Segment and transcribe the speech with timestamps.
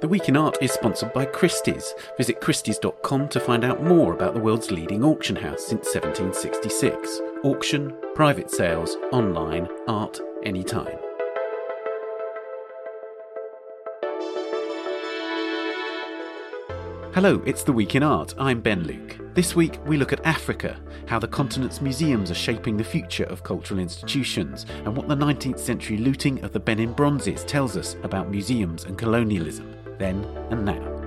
[0.00, 1.92] The Week in Art is sponsored by Christie's.
[2.16, 7.20] Visit Christie's.com to find out more about the world's leading auction house since 1766.
[7.42, 10.96] Auction, private sales, online, art, anytime.
[17.12, 18.34] Hello, it's The Week in Art.
[18.38, 19.16] I'm Ben Luke.
[19.34, 23.42] This week we look at Africa, how the continent's museums are shaping the future of
[23.42, 28.30] cultural institutions, and what the 19th century looting of the Benin bronzes tells us about
[28.30, 30.98] museums and colonialism, then and now.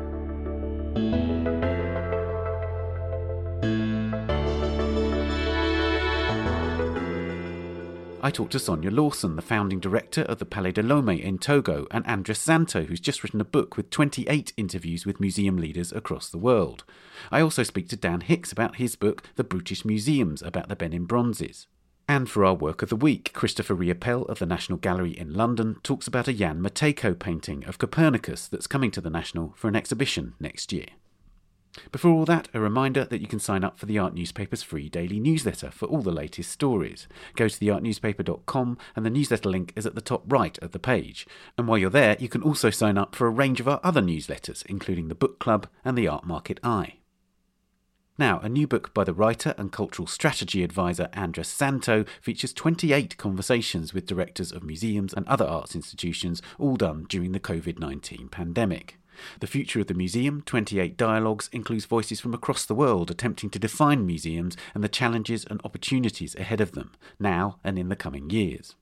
[8.23, 11.87] I talked to Sonia Lawson, the founding director of the Palais de Lomé in Togo,
[11.89, 16.29] and András Szántó, who's just written a book with 28 interviews with museum leaders across
[16.29, 16.83] the world.
[17.31, 21.05] I also speak to Dan Hicks about his book, The Brutish Museums, about the Benin
[21.05, 21.65] Bronzes.
[22.11, 25.77] And for our work of the week, Christopher Riopelle of the National Gallery in London
[25.81, 29.77] talks about a Jan Matejko painting of Copernicus that's coming to the National for an
[29.77, 30.87] exhibition next year.
[31.89, 34.89] Before all that, a reminder that you can sign up for the Art Newspaper's free
[34.89, 37.07] daily newsletter for all the latest stories.
[37.37, 41.25] Go to theartnewspaper.com and the newsletter link is at the top right of the page.
[41.57, 44.01] And while you're there, you can also sign up for a range of our other
[44.01, 46.95] newsletters, including the Book Club and the Art Market Eye.
[48.21, 53.17] Now, a new book by the writer and cultural strategy advisor András Szántó features 28
[53.17, 58.29] conversations with directors of museums and other arts institutions, all done during the COVID 19
[58.29, 58.99] pandemic.
[59.39, 63.57] The Future of the Museum 28 Dialogues includes voices from across the world attempting to
[63.57, 68.29] define museums and the challenges and opportunities ahead of them, now and in the coming
[68.29, 68.75] years.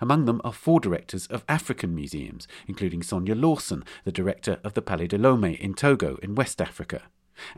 [0.00, 4.82] Among them are four directors of African museums, including Sonia Lawson, the director of the
[4.82, 7.02] Palais de Lomé in Togo in West Africa.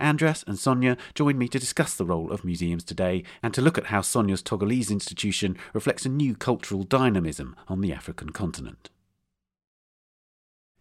[0.00, 3.78] András and Sonia join me to discuss the role of museums today and to look
[3.78, 8.90] at how Sonia's Togolese institution reflects a new cultural dynamism on the African continent.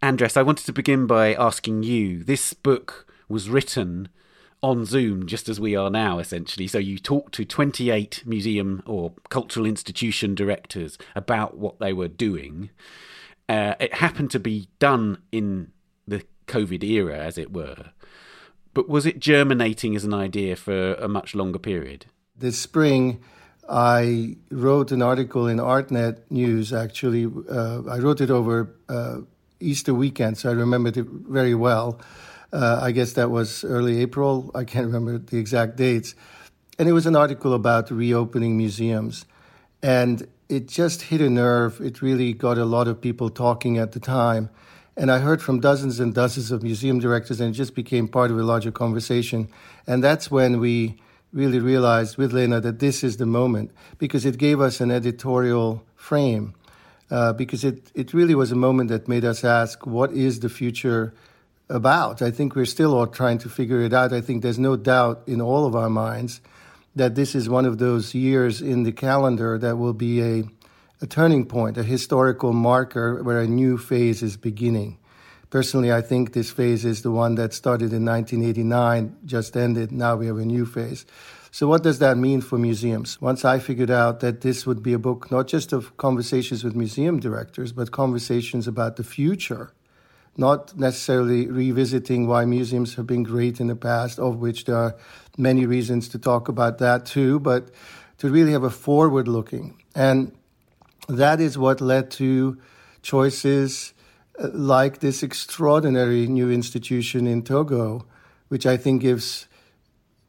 [0.01, 4.09] András, I wanted to begin by asking you this book was written
[4.63, 6.67] on Zoom, just as we are now, essentially.
[6.67, 12.69] So you talked to 28 museum or cultural institution directors about what they were doing.
[13.49, 15.71] Uh, it happened to be done in
[16.07, 17.91] the COVID era, as it were.
[18.73, 22.05] But was it germinating as an idea for a much longer period?
[22.37, 23.21] This spring,
[23.69, 27.25] I wrote an article in ArtNet News, actually.
[27.49, 29.19] Uh, I wrote it over uh,
[29.59, 32.01] Easter weekend, so I remembered it very well.
[32.53, 34.51] Uh, I guess that was early April.
[34.55, 36.15] I can't remember the exact dates.
[36.79, 39.25] And it was an article about reopening museums.
[39.83, 41.79] And it just hit a nerve.
[41.79, 44.49] It really got a lot of people talking at the time.
[44.97, 48.29] And I heard from dozens and dozens of museum directors, and it just became part
[48.29, 49.47] of a larger conversation.
[49.87, 50.97] And that's when we
[51.33, 55.83] really realized with Lena that this is the moment because it gave us an editorial
[55.95, 56.53] frame
[57.09, 60.49] uh, because it, it really was a moment that made us ask, what is the
[60.49, 61.13] future
[61.69, 62.21] about?
[62.21, 64.13] I think we're still all trying to figure it out.
[64.13, 66.41] I think there's no doubt in all of our minds
[66.95, 70.43] that this is one of those years in the calendar that will be a,
[71.01, 74.99] a turning point, a historical marker where a new phase is beginning.
[75.49, 79.91] Personally, I think this phase is the one that started in 1989, just ended.
[79.91, 81.05] Now we have a new phase.
[81.49, 83.19] So, what does that mean for museums?
[83.19, 86.75] Once I figured out that this would be a book not just of conversations with
[86.75, 89.73] museum directors, but conversations about the future,
[90.37, 94.95] not necessarily revisiting why museums have been great in the past, of which there are
[95.37, 97.69] many reasons to talk about that too, but
[98.19, 99.83] to really have a forward looking.
[99.93, 100.31] And
[101.07, 102.57] that is what led to
[103.01, 103.93] choices
[104.39, 108.05] uh, like this extraordinary new institution in Togo,
[108.47, 109.47] which I think gives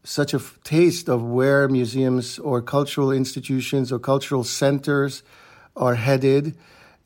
[0.04, 5.22] such a f- taste of where museums or cultural institutions or cultural centers
[5.76, 6.56] are headed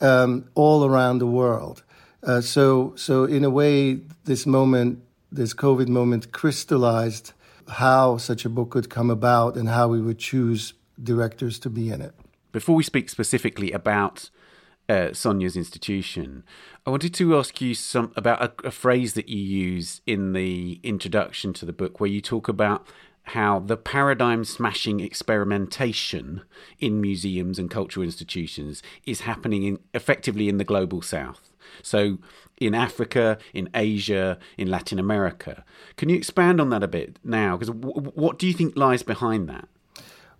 [0.00, 1.82] um, all around the world.
[2.22, 7.32] Uh, so, so in a way, this moment, this COVID moment, crystallized
[7.68, 10.72] how such a book could come about and how we would choose
[11.02, 12.14] directors to be in it.
[12.56, 14.30] Before we speak specifically about
[14.88, 16.42] uh, Sonia's institution,
[16.86, 20.80] I wanted to ask you some about a, a, phrase that you use in the
[20.82, 22.86] introduction to the book, where you talk about
[23.24, 26.40] how the paradigm smashing experimentation
[26.78, 31.52] in museums and cultural institutions is happening in, effectively in the global south.
[31.82, 32.16] So,
[32.56, 35.62] in Africa, in Asia, in Latin America.
[35.98, 37.58] Can you expand on that a bit now?
[37.58, 39.68] Because w- what do you think lies behind that?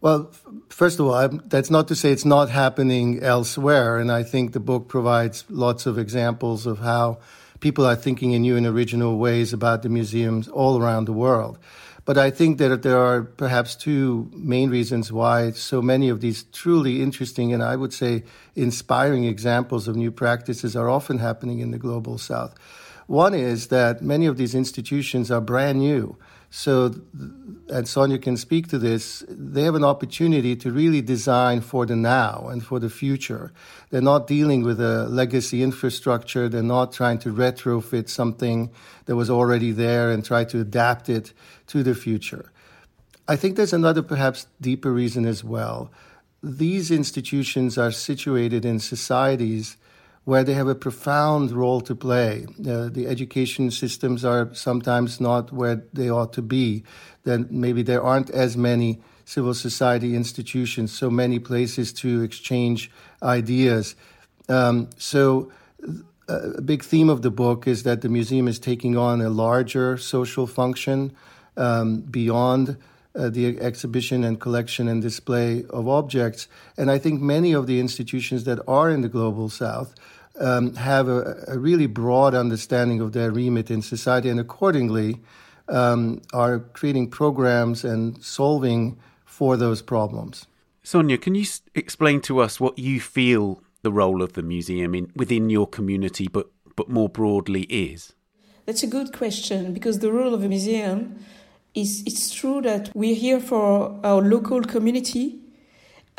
[0.06, 0.31] Well,
[0.69, 3.99] first of all, I'm, that's not to say it's not happening elsewhere.
[3.99, 7.19] And I think the book provides lots of examples of how
[7.58, 11.58] people are thinking in new and original ways about the museums all around the world.
[12.05, 16.44] But I think that there are perhaps two main reasons why so many of these
[16.53, 18.23] truly interesting and I would say
[18.55, 22.55] inspiring examples of new practices are often happening in the global south.
[23.08, 26.17] One is that many of these institutions are brand new.
[26.50, 26.94] So,
[27.69, 31.96] and Sonia can speak to this, they have an opportunity to really design for the
[31.96, 33.52] now and for the future.
[33.90, 36.48] They're not dealing with a legacy infrastructure.
[36.48, 38.70] They're not trying to retrofit something
[39.06, 41.32] that was already there and try to adapt it
[41.69, 42.52] to the future.
[43.28, 45.90] I think there's another perhaps deeper reason as well.
[46.43, 49.76] These institutions are situated in societies
[50.26, 52.44] where they have a profound role to play.
[52.58, 56.82] Uh, the education systems are sometimes not where they ought to be.
[57.23, 62.90] Then maybe there aren't as many civil society institutions, so many places to exchange
[63.23, 63.94] ideas.
[64.49, 65.52] Um, so,
[66.29, 69.31] uh, a big theme of the book is that the museum is taking on a
[69.31, 71.14] larger social function
[71.56, 72.76] um, beyond.
[73.14, 76.49] Uh, the exhibition and collection and display of objects.
[76.76, 79.94] And I think many of the institutions that are in the global south
[80.40, 85.20] um, have a, a, really broad understanding of their remit in society and accordingly
[85.68, 90.46] um, are creating programs and solving for those problems.
[90.82, 94.94] Sonia, can you s- explain to us what you feel the role of the museum
[94.94, 98.14] in, within your community, but, but more broadly, is?
[98.66, 101.24] That's a good question because the role of a museum
[101.74, 105.38] is it's true that we're here for our local community,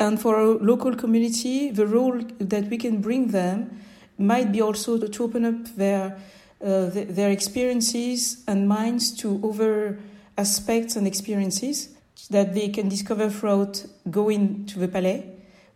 [0.00, 3.80] and for our local community, the role that we can bring them
[4.18, 6.18] might be also to, open up their
[6.60, 9.98] uh, their experiences and minds to other
[10.36, 11.90] aspects and experiences
[12.30, 15.24] that they can discover throughout going to the Palais.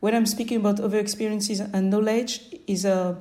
[0.01, 3.15] When I'm speaking about other experiences and knowledge, is a uh,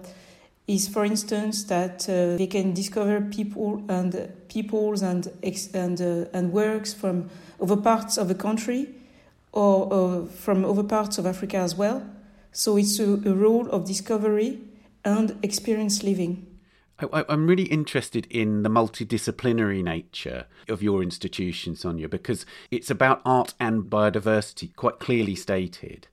[0.67, 5.27] is for instance that uh, they can discover people and peoples and
[5.73, 7.29] and uh, and works from
[7.61, 8.87] other parts of the country
[9.51, 12.03] or, or from other parts of Africa as well.
[12.51, 14.59] So it's a, a role of discovery
[15.03, 16.47] and experience living.
[16.99, 23.21] I, am really interested in the multidisciplinary nature of your institution, Sonia, because it's about
[23.25, 26.07] art and biodiversity, quite clearly stated.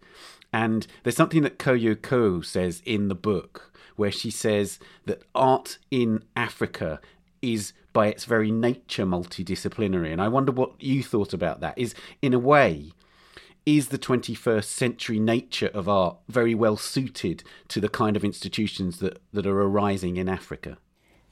[0.52, 5.78] And there's something that Koyo Kouoh says in the book, where she says that art
[5.90, 7.00] in Africa
[7.42, 10.12] is by its very nature multidisciplinary.
[10.12, 11.76] And I wonder what you thought about that.
[11.76, 12.92] Is, in a way,
[13.76, 18.98] is the 21st century nature of art very well suited to the kind of institutions
[19.00, 20.78] that, that are arising in Africa?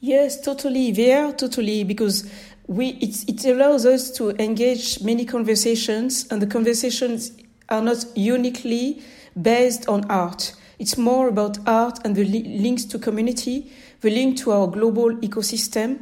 [0.01, 0.93] Yes, totally.
[0.93, 2.31] They are totally because
[2.67, 7.33] we it, allows us to engage many conversations, and the conversations
[7.71, 9.03] are not uniquely
[9.41, 10.53] based on art.
[10.79, 13.73] It's more about art and the li- links to community,
[14.03, 16.01] the link to our global ecosystem,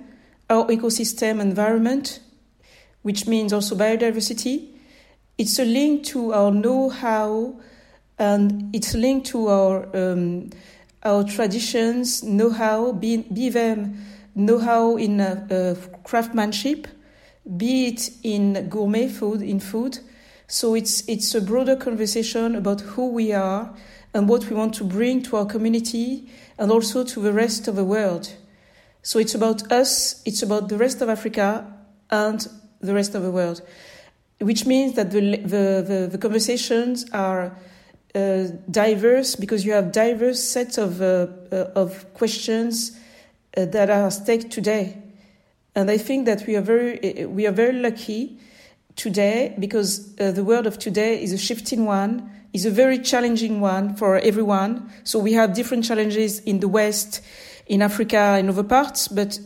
[0.51, 2.19] our ecosystem environment,
[3.03, 4.74] which means also biodiversity,
[5.37, 7.61] it's a link to our know-how
[8.19, 10.51] and it's linked to our um,
[11.03, 14.03] our traditions, know-how, be, be them
[14.35, 16.89] know-how in uh, uh, craftsmanship,
[17.59, 19.99] be it in gourmet food, in food.
[20.47, 23.75] So it's it's a broader conversation about who we are
[24.15, 27.77] and what we want to bring to our community and also to the rest of
[27.77, 28.33] the world.
[29.03, 31.67] So it's about us, it's about the rest of Africa
[32.11, 32.47] and
[32.81, 33.61] the rest of the world
[34.45, 37.57] which means that the, the, the, the conversations are
[38.15, 42.99] uh, diverse because you have diverse sets of, uh, uh, of questions
[43.57, 44.97] uh, that are at stake today.
[45.75, 48.39] And I think that we are very, we are very lucky
[48.97, 53.61] today because uh, the world of today is a shifting one, is a very challenging
[53.61, 54.93] one for everyone.
[55.03, 57.21] So we have different challenges in the West,
[57.67, 59.41] in Africa, and other parts, but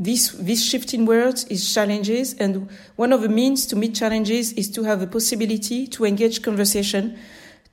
[0.00, 4.52] this, this shift in words is challenges, and one of the means to meet challenges
[4.54, 7.18] is to have a possibility to engage conversation,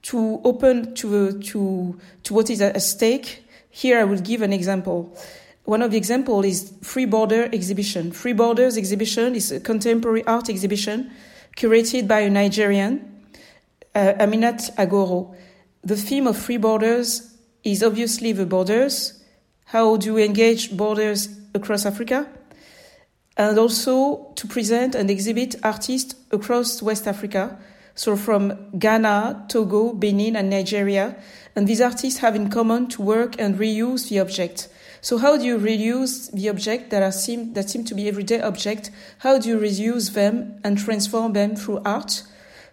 [0.02, 3.46] to open to, to, to what is at stake.
[3.70, 5.18] Here I will give an example.
[5.64, 8.12] One of the examples is Free Border exhibition.
[8.12, 11.10] Free Borders exhibition is a contemporary art exhibition
[11.56, 13.24] curated by a Nigerian,
[13.96, 15.34] uh, Aminat Agoro.
[15.82, 19.24] The theme of Free Borders is obviously the borders.
[19.66, 22.28] How do we engage borders across Africa,
[23.36, 27.60] and also to present and exhibit artists across West Africa,
[27.94, 31.16] so from Ghana, Togo, Benin, and Nigeria.
[31.56, 34.70] And these artists have in common to work and reuse the object.
[35.02, 38.42] So how do you reuse the object that are seem that seem to be everyday
[38.42, 38.92] object?
[39.20, 42.24] How do you reuse them and transform them through art?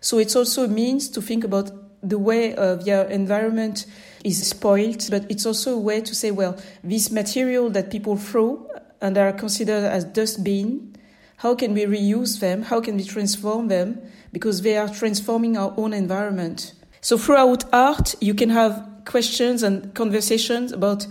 [0.01, 1.71] So it's also a means to think about
[2.03, 2.77] the way uh,
[3.09, 3.87] environment
[4.25, 8.67] is spoiled, but it's also a way to say, well, this material that people throw
[9.05, 10.97] and are considered as dustbin,
[11.37, 12.63] how can we reuse them?
[12.63, 14.01] How can we transform them?
[14.33, 16.73] Because they are transforming our own environment.
[17.03, 21.07] So throughout art, you can have questions and conversations about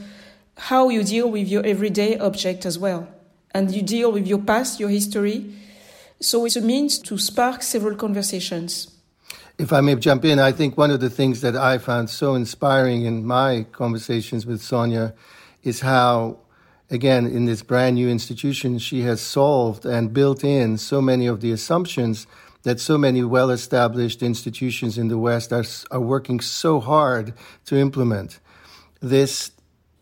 [0.58, 3.08] how you deal with your everyday object as well.
[3.52, 5.54] And you deal with your past, your history.
[6.20, 8.90] So it's a means to spark several conversations.
[9.60, 12.34] If I may jump in, I think one of the things that I found so
[12.34, 15.14] inspiring in my conversations with Sonia
[15.62, 16.40] is how,
[16.94, 21.42] again, in this brand new institution, she has solved and built in so many of
[21.42, 22.28] the assumptions
[22.62, 27.34] that so many well established institutions in the West are, are working so hard
[27.66, 28.40] to implement.
[29.02, 29.52] This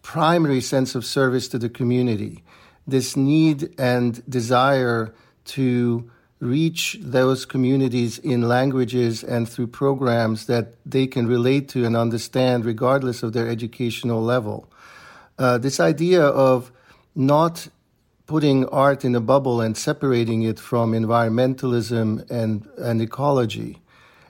[0.01, 2.43] primary sense of service to the community,
[2.86, 5.13] this need and desire
[5.45, 11.95] to reach those communities in languages and through programs that they can relate to and
[11.95, 14.67] understand regardless of their educational level.
[15.39, 16.71] Uh, this idea of
[17.15, 17.68] not
[18.25, 23.82] putting art in a bubble and separating it from environmentalism and, and ecology.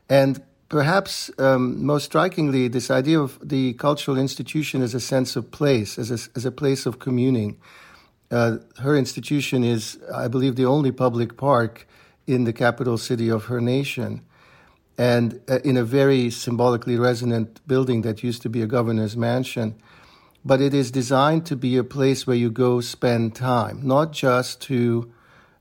[0.10, 5.52] And perhaps um, most strikingly, this idea of the cultural institution as a sense of
[5.52, 7.60] place, as a, as a place of communing.
[8.32, 11.88] Uh, her institution is, I believe, the only public park
[12.26, 14.22] in the capital city of her nation
[14.98, 19.76] and uh, in a very symbolically resonant building that used to be a governor's mansion.
[20.44, 24.62] But it is designed to be a place where you go spend time, not just
[24.64, 25.12] to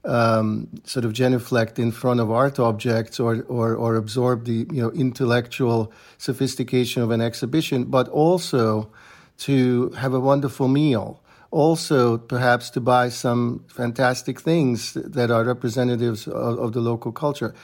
[0.05, 4.83] um, sort of genuflect in front of art objects or, or, or absorb the you
[4.83, 8.91] know intellectual sophistication of an exhibition, but also
[9.39, 16.27] to have a wonderful meal also perhaps to buy some fantastic things that are representatives
[16.29, 17.55] of, of, the local culture.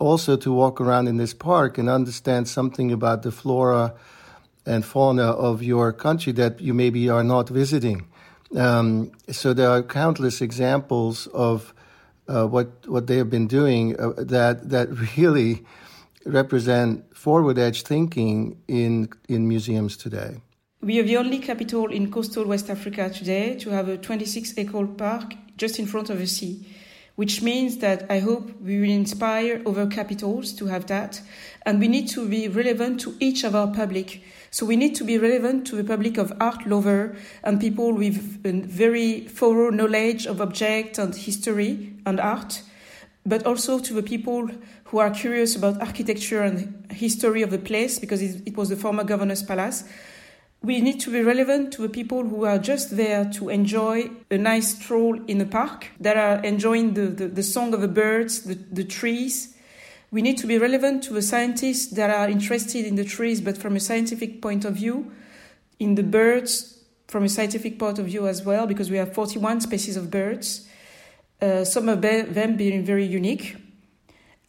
[0.00, 3.94] Also to walk around in this park and understand something about the flora
[4.66, 8.06] and fauna of your country that you maybe are not visiting.
[8.56, 11.74] Um, so there are countless examples of
[12.28, 15.64] uh, what what they have been doing uh, that that really
[16.24, 20.40] represent forward edge thinking in in museums today.
[20.80, 24.86] We are the only capital in coastal West Africa today to have a 26 acre
[24.86, 26.66] park just in front of the sea,
[27.16, 31.20] which means that I hope we will inspire other capitals to have that.
[31.64, 34.22] And we need to be relevant to each of our public.
[34.50, 38.40] So we need to be relevant to the public of art lover and people with
[38.44, 42.62] a very thorough knowledge of object and history and art,
[43.24, 44.50] but also to the people
[44.84, 49.04] who are curious about architecture and history of the place because it, was the former
[49.04, 49.84] governor's palace
[50.64, 54.38] we need to be relevant to the people who are just there to enjoy a
[54.38, 58.44] nice stroll in the park, that are enjoying the, the, the song of the birds,
[58.44, 59.54] the, the trees.
[60.10, 63.58] We need to be relevant to the scientists that are interested in the trees, but
[63.58, 65.12] from a scientific point of view,
[65.78, 66.78] in the birds
[67.08, 70.66] from a scientific point of view as well, because we have 41 species of birds,
[71.42, 73.56] uh, some of them being very unique.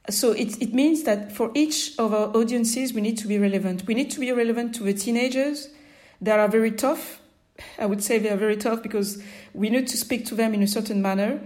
[0.10, 3.86] So it, it means that for each of our audiences, we need to be relevant.
[3.86, 5.70] We need to be relevant to the teenagers,
[6.22, 7.20] that are very tough.
[7.80, 9.22] I would say they are very tough because
[9.54, 11.40] we need to speak to them in a certain manner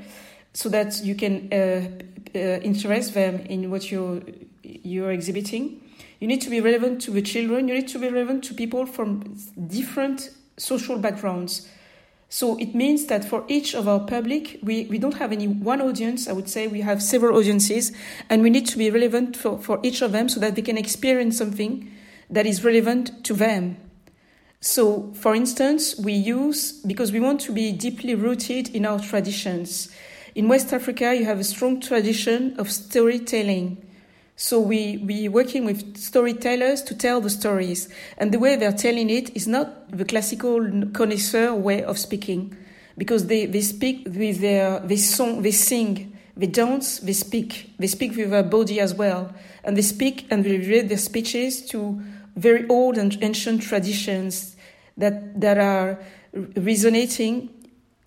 [0.53, 1.87] so that you can uh,
[2.35, 4.21] uh, interest them in what you're,
[4.63, 5.81] you're exhibiting.
[6.19, 7.67] You need to be relevant to the children.
[7.67, 11.69] You need to be relevant to people from different social backgrounds.
[12.31, 15.81] So it means that for each of our public, we, we don't have any one
[15.81, 16.27] audience.
[16.27, 17.91] I would say we have several audiences,
[18.29, 20.77] and we need to be relevant for, for each of them so that they can
[20.77, 21.91] experience something
[22.29, 23.77] that is relevant to them.
[24.61, 29.89] So, for instance, we use, because we want to be deeply rooted in our traditions.
[30.35, 33.77] In West Africa, you have a strong tradition of storytelling.
[34.35, 37.87] So we, we working with storytellers to tell the stories.
[38.17, 40.59] And the way they're telling it is not the classical
[40.93, 42.55] connoisseur way of speaking.
[42.97, 47.73] Because they, they speak with their, they song, they sing, they dance, they speak.
[47.79, 49.33] They speak with their body as well.
[49.63, 52.01] And they speak and they read their speeches to
[52.39, 54.55] very old and ancient traditions
[54.97, 55.99] that, that are
[56.55, 57.49] resonating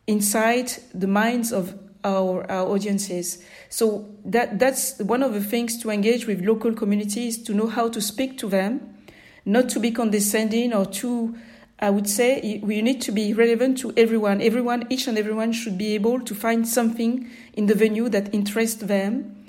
[0.06, 3.44] inside the minds of our, our audiences.
[3.68, 7.88] So that, that's one of the things to engage with local communities, to know how
[7.88, 8.96] to speak to them,
[9.44, 11.36] not to be condescending or too,
[11.78, 14.40] I would say, we need to be relevant to everyone.
[14.40, 18.82] Everyone, each and everyone should be able to find something in the venue that interests
[18.82, 19.41] them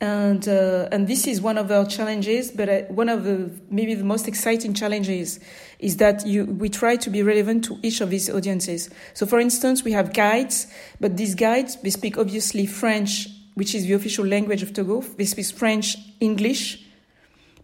[0.00, 3.94] and uh, and this is one of our challenges but uh, one of the maybe
[3.94, 5.38] the most exciting challenges
[5.78, 8.88] is that you we try to be relevant to each of these audiences.
[9.12, 10.66] So for instance we have guides
[11.00, 15.02] but these guides they speak obviously french which is the official language of togo.
[15.02, 16.82] They speak french english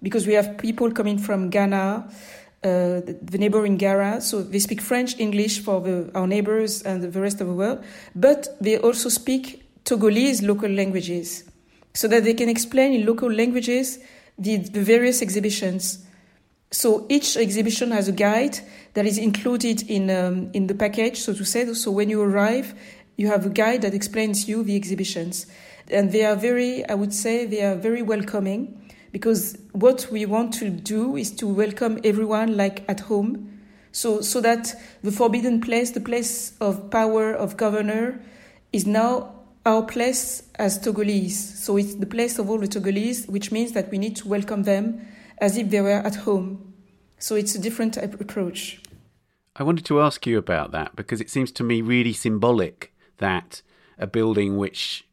[0.03, 2.11] because we have people coming from ghana
[2.63, 7.01] uh, the, the neighboring Ghana, so they speak French, English for the, our neighbors and
[7.01, 7.85] the rest of the world,
[8.17, 11.45] but they also speak Togolese local languages
[11.97, 13.99] so that they can explain in local languages
[14.39, 16.05] the, the various exhibitions.
[16.71, 18.59] So each exhibition has a guide
[18.93, 21.73] that is included in um, in the package, so to say.
[21.73, 22.75] So when you arrive,
[23.17, 25.47] you have a guide that explains you the exhibitions,
[25.91, 30.53] and they are very, I would say, they are very welcoming, because what we want
[30.55, 33.61] to do is to welcome everyone like at home,
[33.93, 38.21] so so that the forbidden place, the place of power of governor,
[38.73, 39.36] is now
[39.67, 41.33] our place as Togolese.
[41.33, 44.63] So it's the place of all the Togolese, which means that we need to welcome
[44.63, 45.07] them
[45.39, 46.73] as if they were at home.
[47.19, 48.81] So it's a different approach.
[49.57, 53.63] I wanted to ask you about that because it seems to me really symbolic that
[53.99, 55.07] a building which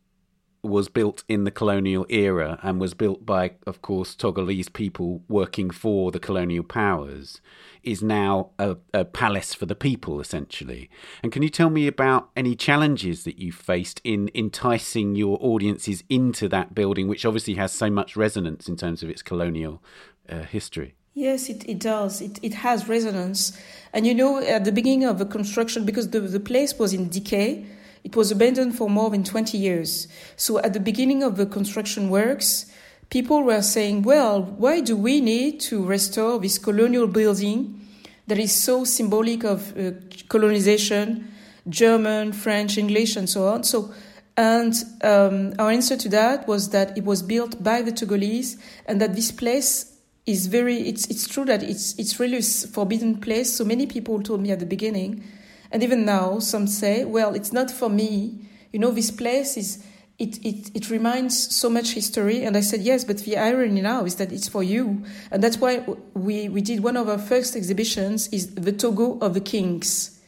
[0.61, 5.69] was built in the colonial era and was built by, of course, Togolese people working
[5.69, 7.41] for the colonial powers
[7.83, 10.89] is now a, a, palace for the people, essentially.
[11.21, 16.03] And can you tell me about any challenges that you faced in enticing your audiences
[16.09, 19.83] into that building, which obviously has so much resonance in terms of its colonial
[20.29, 20.95] uh, history?
[21.13, 22.21] Yes, it, it does.
[22.21, 23.57] It, it has resonance.
[23.93, 27.09] And you know, at the beginning of the construction, because the, the place was in
[27.09, 27.65] decay,
[28.03, 30.07] it was abandoned for more than 20 years.
[30.35, 32.65] So at the beginning of the construction works,
[33.13, 37.79] people were saying, well, why do we need to restore this colonial building
[38.25, 39.91] that is so symbolic of uh,
[40.29, 41.31] colonization,
[41.69, 43.63] German, French, English, and so on?
[43.63, 43.93] So,
[44.35, 48.99] and um, our answer to that was that it was built by the Togolese and
[48.99, 53.53] that this place is very, it's, it's true that it's, it's really a forbidden place.
[53.53, 55.23] So many people told me at the beginning
[55.71, 58.39] and even now, some say, well, it's not for me.
[58.71, 59.85] You know, this place is,
[60.19, 62.43] it, it, it reminds so much history.
[62.43, 65.03] And I said, yes, but the irony now is that it's for you.
[65.31, 69.33] And that's why we, we did one of our first exhibitions is the Togo of
[69.33, 70.19] the Kings.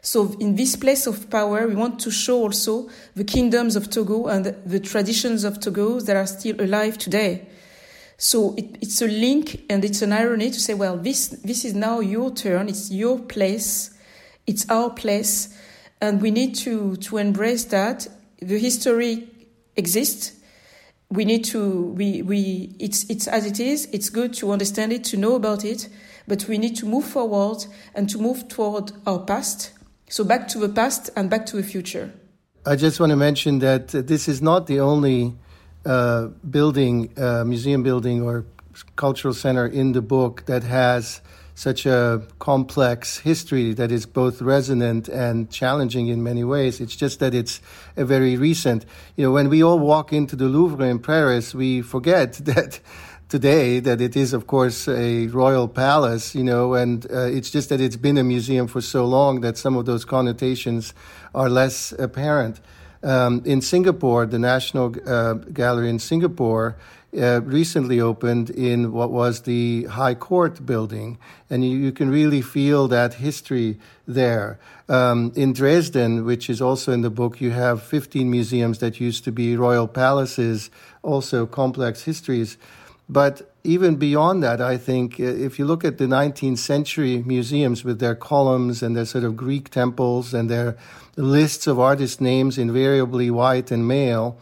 [0.00, 4.26] So in this place of power, we want to show also the kingdoms of Togo
[4.26, 7.46] and the traditions of Togo that are still alive today.
[8.16, 11.74] So it, it's a link and it's an irony to say, well, this, this is
[11.74, 13.94] now your turn, it's your place
[14.48, 15.54] it's our place,
[16.00, 18.08] and we need to, to embrace that.
[18.40, 19.28] The history
[19.76, 20.32] exists.
[21.10, 23.88] We need to we, we it's it's as it is.
[23.92, 25.88] It's good to understand it, to know about it,
[26.26, 29.72] but we need to move forward and to move toward our past.
[30.10, 32.12] So back to the past and back to the future.
[32.66, 35.34] I just want to mention that this is not the only
[35.86, 38.44] uh, building, uh, museum building or
[38.96, 41.20] cultural center in the book that has
[41.58, 46.80] such a complex history that is both resonant and challenging in many ways.
[46.80, 47.60] It's just that it's
[47.96, 48.86] a very recent.
[49.16, 52.78] You know, when we all walk into the Louvre in Paris, we forget that
[53.28, 57.70] today that it is, of course, a royal palace, you know, and uh, it's just
[57.70, 60.94] that it's been a museum for so long that some of those connotations
[61.34, 62.60] are less apparent.
[63.02, 66.76] Um, in Singapore, the National uh, Gallery in Singapore
[67.16, 71.18] uh, recently opened in what was the High Court building,
[71.48, 74.58] and you, you can really feel that history there.
[74.88, 79.24] Um, in Dresden, which is also in the book, you have 15 museums that used
[79.24, 80.70] to be royal palaces,
[81.02, 82.58] also complex histories.
[83.08, 87.84] But even beyond that, I think uh, if you look at the 19th century museums
[87.84, 90.76] with their columns and their sort of Greek temples and their
[91.16, 94.38] lists of artist names, invariably white and male,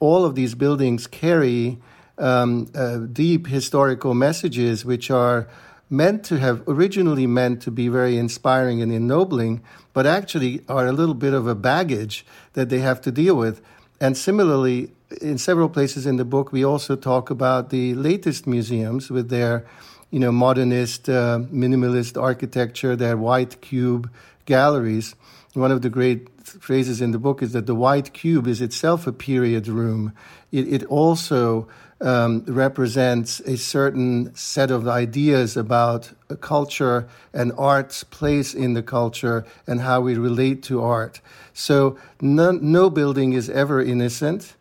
[0.00, 1.78] all of these buildings carry
[2.18, 5.48] um, uh, deep historical messages which are
[5.90, 10.92] meant to have originally meant to be very inspiring and ennobling, but actually are a
[10.92, 13.62] little bit of a baggage that they have to deal with.
[14.00, 19.10] And similarly, in several places in the book, we also talk about the latest museums
[19.10, 19.66] with their,
[20.10, 24.10] you know, modernist, uh, minimalist architecture, their white cube
[24.44, 25.14] galleries.
[25.54, 29.06] One of the great phrases in the book is that the white cube is itself
[29.06, 30.12] a period room.
[30.52, 31.68] It, it also
[32.00, 39.44] um, represents a certain set of ideas about culture and art's place in the culture
[39.66, 41.20] and how we relate to art.
[41.52, 44.54] So no, no building is ever innocent,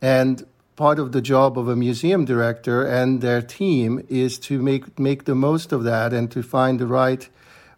[0.00, 4.98] and part of the job of a museum director and their team is to make
[4.98, 7.28] make the most of that and to find the right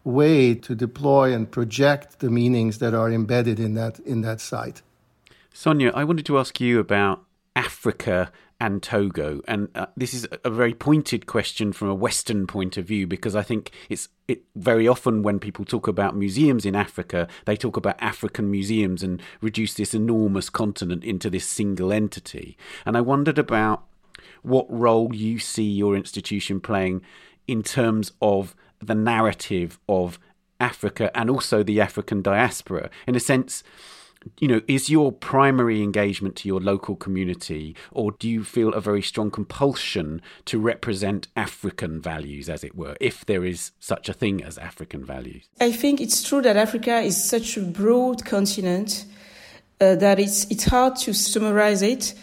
[0.05, 4.83] way to deploy and project the meanings that are embedded in that in that site.
[5.53, 9.43] Sonia, I wanted to ask you about Africa and Togo.
[9.49, 13.35] And uh, this is a very pointed question from a Western point of view because
[13.35, 17.77] I think it's it very often when people talk about museums in Africa, they talk
[17.77, 22.57] about African museums and reduce this enormous continent into this single entity.
[22.87, 23.83] And I wondered about
[24.43, 27.03] what role you see your institution playing
[27.49, 30.19] in terms of the narrative of
[30.61, 32.91] Africa and also the African diaspora.
[33.07, 33.63] In a sense,
[34.39, 38.81] you know, is your primary engagement to your local community, or do you feel a
[38.81, 44.13] very strong compulsion to represent African values, as it were, if there is such a
[44.13, 45.49] thing as African values?
[45.61, 49.07] I think it's true that Africa is such a broad continent
[49.81, 52.15] uh, that it's it's hard to summarize it.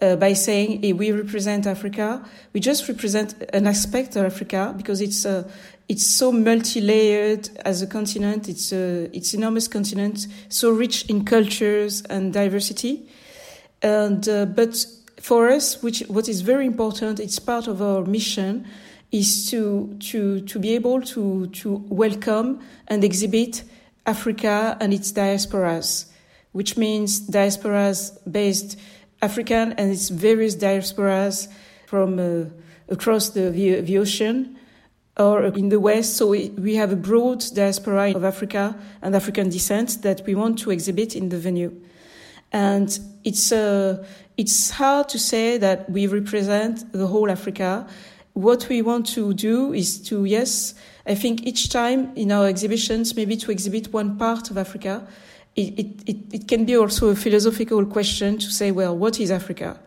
[0.00, 2.20] Uh, by saying hey, we represent Africa,
[2.52, 5.48] we just represent an aspect of Africa because it's uh,
[5.88, 8.48] it's so multi-layered as a continent.
[8.48, 13.08] It's a it's enormous continent, so rich in cultures and diversity.
[13.82, 14.86] And uh, but
[15.20, 18.66] for us, which what is very important, it's part of our mission,
[19.12, 23.62] is to to to be able to to welcome and exhibit
[24.06, 26.06] Africa and its diasporas,
[26.52, 28.78] which means diasporas based
[29.20, 31.48] African and its various diasporas
[31.86, 32.44] from uh,
[32.88, 34.56] across the, the, the ocean
[35.16, 36.16] or in the West.
[36.16, 40.70] So we, have a broad diaspora of Africa and African descent that we want to
[40.70, 41.72] exhibit in the venue.
[42.52, 44.04] And it's, uh,
[44.36, 47.86] it's hard to say that we represent the whole Africa.
[48.32, 50.74] What we want to do is to, yes,
[51.06, 55.06] I think each time in our exhibitions, maybe to exhibit one part of Africa,
[55.54, 59.30] it, it, it, it can be also a philosophical question to say, well, what is
[59.30, 59.78] Africa?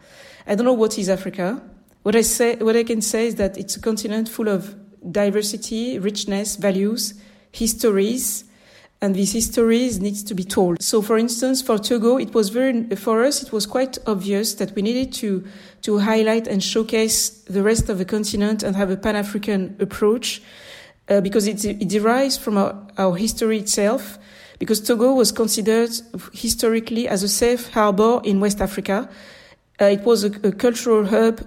[0.46, 1.62] I don't know what is Africa.
[2.04, 4.76] What I say, what I can say is that it's a continent full of
[5.12, 7.14] diversity, richness, values,
[7.52, 8.44] histories,
[9.02, 10.82] and these histories needs to be told.
[10.82, 13.44] So, for instance, for Togo, it was very for us.
[13.44, 15.44] It was quite obvious that we needed to
[15.84, 20.42] to highlight and showcase the rest of the continent and have a Pan African approach
[21.10, 24.18] uh, because it, it, derives from our, our history itself.
[24.60, 25.92] Because Togo was considered
[26.34, 29.08] historically as a safe harbor in West Africa.
[29.80, 31.46] Uh, it was a, a cultural hub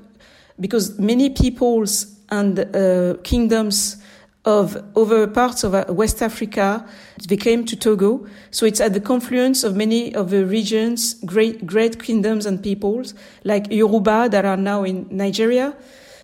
[0.60, 3.96] because many peoples and uh, kingdoms
[4.44, 6.86] of over parts of uh, West Africa.
[7.28, 8.26] They came to Togo.
[8.50, 13.14] So it's at the confluence of many of the region's great, great kingdoms and peoples,
[13.44, 15.76] like Yoruba that are now in Nigeria,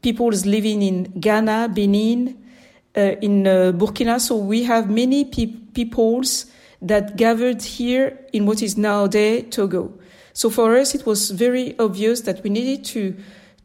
[0.02, 2.42] peoples living in Ghana, Benin,
[2.96, 4.18] uh, in uh, Burkina.
[4.20, 6.46] So we have many pe- peoples
[6.80, 9.92] that gathered here in what is nowadays Togo.
[10.32, 13.16] So for us, it was very obvious that we needed to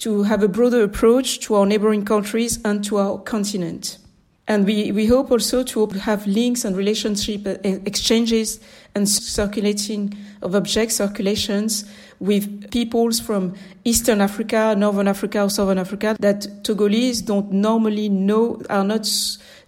[0.02, 4.00] to have a broader approach to our neighboring countries and to our continent.
[4.48, 8.60] And we, we hope also to have links and relationship uh, exchanges
[8.96, 11.86] and circulating of object circulations
[12.20, 13.54] with peoples from
[13.86, 19.08] Eastern Africa, Northern Africa, or Southern Africa that Togolese don't normally know, are not,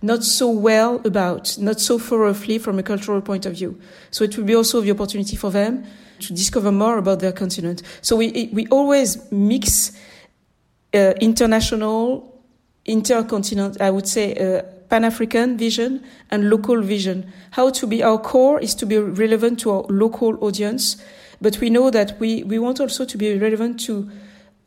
[0.02, 3.80] not so well about, not so thoroughly from a cultural point of view.
[4.10, 5.86] So it will be also the opportunity for them
[6.22, 7.84] to discover more about their continent.
[8.02, 9.92] So we, we always mix
[10.94, 12.42] uh, international,
[12.86, 17.32] intercontinental, I would say, uh, Pan African vision and local vision.
[17.52, 20.98] How to be our core is to be relevant to our local audience,
[21.42, 24.10] but we know that we, we want also to be relevant to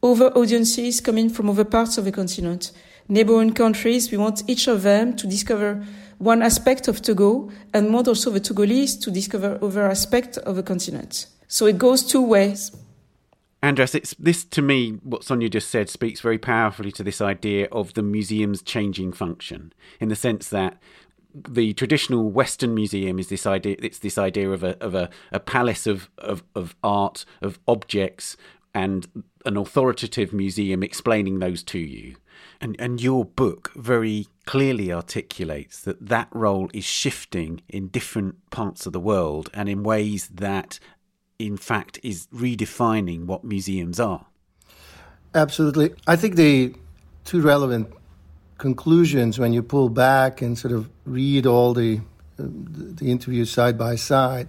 [0.03, 2.73] other audiences coming from other parts of the continent.
[3.09, 5.85] Neighboring countries, we want each of them to discover
[6.19, 10.63] one aspect of Togo and want also the Togolese to discover other aspects of the
[10.63, 11.27] continent.
[11.47, 12.73] So it goes two ways.
[13.63, 14.93] András, it's this to me.
[15.03, 19.73] What Sonia just said speaks very powerfully to this idea of the museum's changing function,
[19.99, 20.81] in the sense that
[21.35, 23.77] the traditional Western museum is this idea.
[23.79, 28.37] It's this idea of a of a, a palace of, of of art of objects
[28.75, 29.09] and
[29.47, 32.17] an authoritative museum explaining those to you.
[32.61, 38.87] And and your book very clearly articulates that that role is shifting in different parts
[38.87, 40.79] of the world and in ways that
[41.39, 44.27] in fact, is redefining what museums are.
[45.35, 45.95] Absolutely.
[46.07, 46.75] I think the
[47.25, 47.93] two relevant
[48.59, 52.01] conclusions when you pull back and sort of read all the
[52.39, 54.49] the interviews side by side.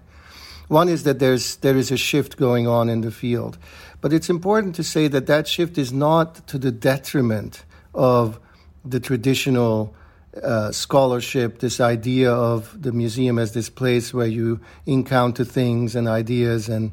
[0.67, 3.58] One is that there's there is a shift going on in the field,
[4.02, 8.39] but it's important to say that that shift is not to the detriment of
[8.84, 9.95] the traditional
[10.43, 16.08] uh, scholarship, this idea of the museum as this place where you encounter things and
[16.08, 16.91] ideas and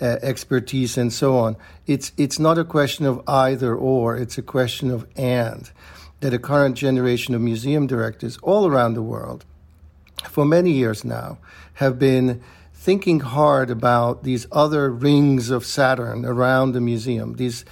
[0.00, 1.56] uh, expertise and so on.
[1.86, 4.16] It's it's not a question of either or.
[4.16, 5.70] It's a question of and.
[6.20, 9.44] That a current generation of museum directors all around the world,
[10.28, 11.38] for many years now,
[11.74, 12.42] have been
[12.74, 17.34] thinking hard about these other rings of Saturn around the museum.
[17.34, 17.64] These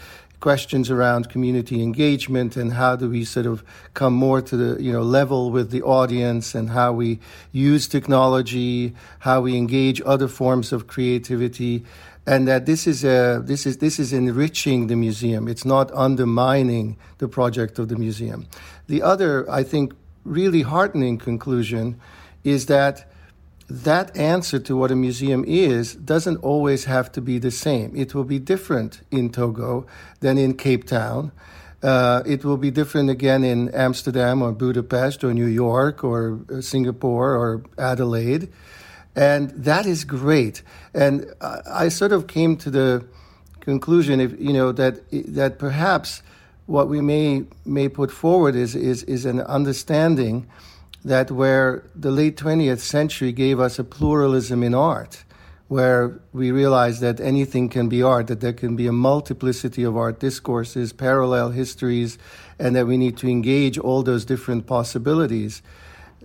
[0.46, 4.92] questions around community engagement and how do we sort of come more to the you
[4.92, 7.18] know level with the audience and how we
[7.50, 11.84] use technology, how we engage other forms of creativity,
[12.28, 15.48] and that this is a this is this is enriching the museum.
[15.48, 18.46] It's not undermining the project of the museum.
[18.86, 22.00] The other, I think, really heartening conclusion
[22.44, 23.10] is that
[23.68, 27.96] that answer to what a museum is doesn't always have to be the same.
[27.96, 29.86] It will be different in Togo
[30.20, 31.32] than in Cape Town.
[31.82, 36.60] Uh, it will be different again in Amsterdam or Budapest or New York or uh,
[36.60, 38.48] Singapore or Adelaide.
[39.14, 40.62] And that is great.
[40.94, 43.06] And I, I sort of came to the
[43.60, 46.22] conclusion, if, you know, that, that perhaps
[46.66, 50.46] what we may, may put forward is, is, is an understanding
[51.06, 55.22] that where the late 20th century gave us a pluralism in art,
[55.68, 59.96] where we realized that anything can be art, that there can be a multiplicity of
[59.96, 62.18] art discourses, parallel histories,
[62.58, 65.62] and that we need to engage all those different possibilities.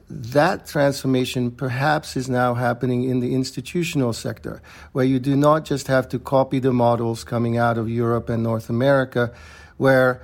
[0.10, 4.64] That transformation perhaps is now happening in the institutional sector,
[4.94, 8.42] where you do not just have to copy the models coming out of Europe and
[8.42, 9.32] North America,
[9.78, 10.24] where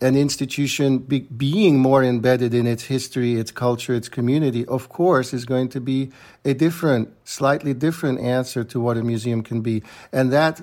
[0.00, 5.32] an institution be, being more embedded in its history, its culture, its community, of course,
[5.32, 6.10] is going to be
[6.44, 9.82] a different, slightly different answer to what a museum can be.
[10.12, 10.60] And that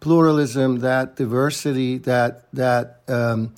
[0.00, 3.52] pluralism, that diversity, that that um,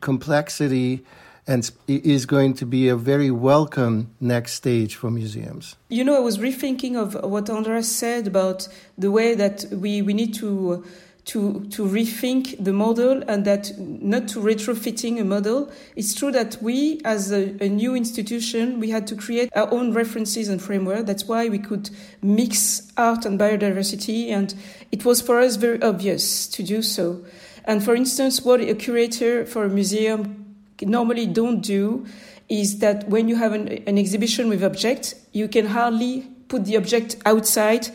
[0.00, 1.04] complexity,
[1.46, 5.76] and is going to be a very welcome next stage for museums.
[5.88, 10.14] You know, I was rethinking of what Andreas said about the way that we, we
[10.14, 10.84] need to
[11.26, 15.70] to, to rethink the model and that not to retrofitting a model.
[15.96, 19.92] It's true that we, as a, a, new institution, we had to create our own
[19.92, 21.06] references and framework.
[21.06, 21.90] That's why we could
[22.22, 24.54] mix art and biodiversity, and
[24.90, 27.24] it was for us very obvious to do so.
[27.64, 32.06] And for instance, what a curator for a museum normally don't do
[32.48, 36.76] is that when you have an, an exhibition with object, you can hardly put the
[36.76, 37.88] object outside,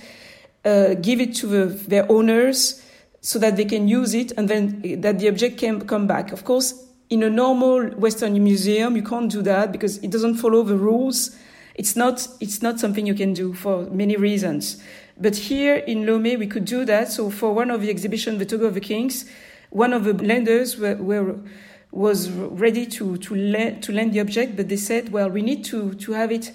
[0.63, 2.81] uh, give it to the, their owners,
[3.25, 6.31] so that they can use it and then that the object can come back.
[6.31, 10.61] Of course, in a normal Western museum, you can't do that because it doesn't follow
[10.61, 11.35] the rules.
[11.73, 14.79] It's not, it's not something you can do for many reasons.
[15.17, 17.11] But here in Lomé, we could do that.
[17.11, 19.25] So for one of the exhibitions, the Togo of the Kings,
[19.71, 21.35] one of the lenders were, were
[21.91, 25.65] was ready to to lend, to lend the object, but they said, well, we need
[25.65, 26.51] to to have it.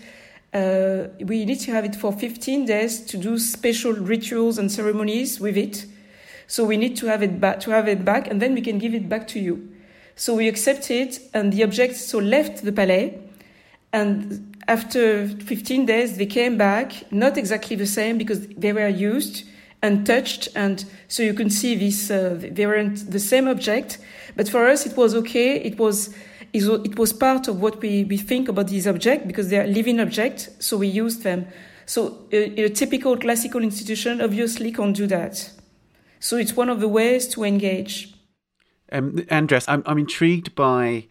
[0.54, 5.40] Uh, we need to have it for 15 days to do special rituals and ceremonies
[5.40, 5.87] with it
[6.50, 8.78] so we need to have it back, to have it back, and then we can
[8.78, 9.68] give it back to you.
[10.16, 13.20] So we accepted, and the object so left the palais.
[13.92, 19.44] And after 15 days, they came back, not exactly the same because they were used
[19.80, 22.10] and touched, and so you can see this.
[22.10, 23.98] Uh, they weren't the same object,
[24.34, 25.54] but for us it was okay.
[25.54, 26.12] It was
[26.52, 30.00] it was part of what we, we think about these objects because they are living
[30.00, 31.46] objects, so we used them.
[31.86, 35.48] So a, a typical classical institution obviously can't do that.
[36.20, 38.14] So it's one of the ways to engage.
[38.92, 41.06] Um, András, I'm, I'm intrigued by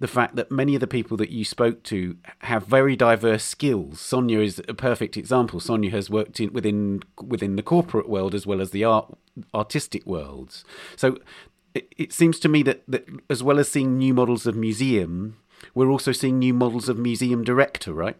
[0.00, 4.00] the fact that many of the people that you spoke to have very diverse skills.
[4.00, 5.60] Sonia is a perfect example.
[5.60, 9.14] Sonia has worked in, within within the corporate world as well as the art
[9.54, 10.64] artistic worlds.
[10.96, 11.18] So
[11.74, 15.36] it, it seems to me that, that as well as seeing new models of museum,
[15.74, 18.16] we're also seeing new models of museum director, right?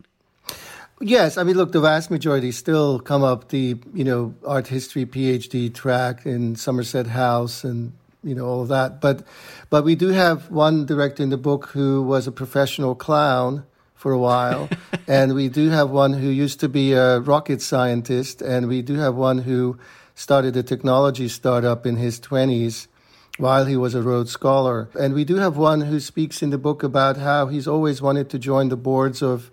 [1.03, 5.07] Yes, I mean, look, the vast majority still come up the you know art history
[5.07, 9.01] PhD track in Somerset House and you know all of that.
[9.01, 9.25] But
[9.71, 14.13] but we do have one director in the book who was a professional clown for
[14.13, 14.69] a while,
[15.09, 18.97] and we do have one who used to be a rocket scientist, and we do
[18.97, 19.79] have one who
[20.15, 22.89] started a technology startup in his twenties
[23.39, 24.91] while he was a Rhodes Scholar.
[25.01, 28.29] And we do have one who speaks in the book about how he's always wanted
[28.29, 29.51] to join the boards of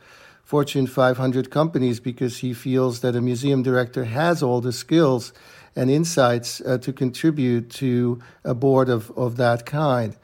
[0.48, 5.34] Fortune 500 companies because he feels that a museum director has all the skills
[5.76, 10.16] and insights uh, to contribute to a board of, of that kind.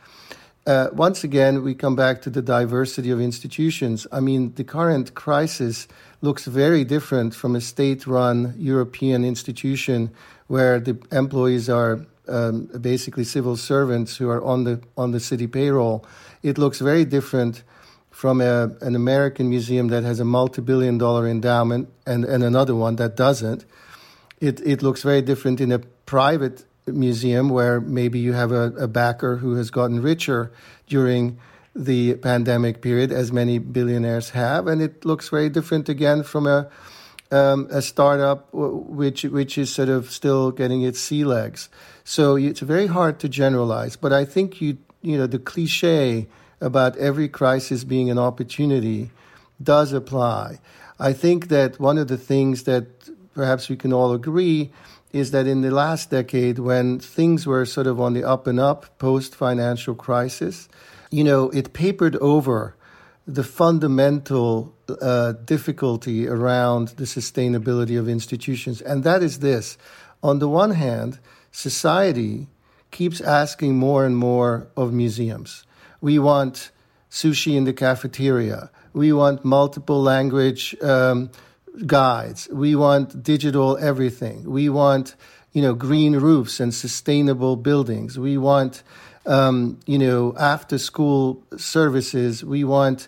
[0.65, 4.07] Uh, once again, we come back to the diversity of institutions.
[4.13, 5.89] I mean, the current crisis
[6.21, 10.09] looks very different from a state run European institution
[10.47, 15.47] where the employees are um, basically civil servants who are on the, on the city
[15.47, 16.05] payroll.
[16.43, 17.63] It looks very different
[18.23, 22.95] from a, an American museum that has a multi-billion dollar endowment and, and another one
[22.95, 23.65] that doesn't.
[24.39, 28.87] It, it looks very different in a private museum where maybe you have a, a
[28.87, 30.53] backer who has gotten richer
[30.87, 31.37] during
[31.75, 36.69] the pandemic period, as many billionaires have, and it looks very different again from a
[37.29, 41.67] um, a startup which which is sort of still getting its sea legs.
[42.05, 43.97] So it's very hard to generalize.
[43.97, 46.29] But I think you you know the cliche
[46.63, 49.11] about every crisis being an opportunity
[49.61, 50.59] does apply.
[50.99, 52.85] I think that one of the things that
[53.33, 54.71] perhaps we can all agree
[55.11, 58.59] is that in the last decade, when things were sort of on the up and
[58.59, 60.69] up post financial crisis,
[61.11, 62.75] you know, it papered over
[63.27, 68.81] the fundamental uh, difficulty around the sustainability of institutions.
[68.81, 69.77] And that is this
[70.23, 71.19] on the one hand,
[71.51, 72.47] society
[72.91, 75.65] keeps asking more and more of museums.
[76.03, 76.69] We want
[77.09, 78.69] sushi in the cafeteria.
[78.91, 81.31] We want multiple language um,
[81.85, 82.49] guides.
[82.49, 84.43] We want digital everything.
[84.43, 85.15] We want,
[85.53, 88.19] you know, green roofs and sustainable buildings.
[88.19, 88.83] We want,
[89.25, 92.43] um, you know, after school services.
[92.43, 93.07] We want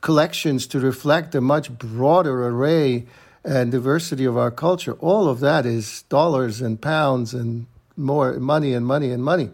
[0.00, 3.06] collections to reflect a much broader array
[3.44, 4.94] and diversity of our culture.
[4.94, 9.50] All of that is dollars and pounds and more money and money and money.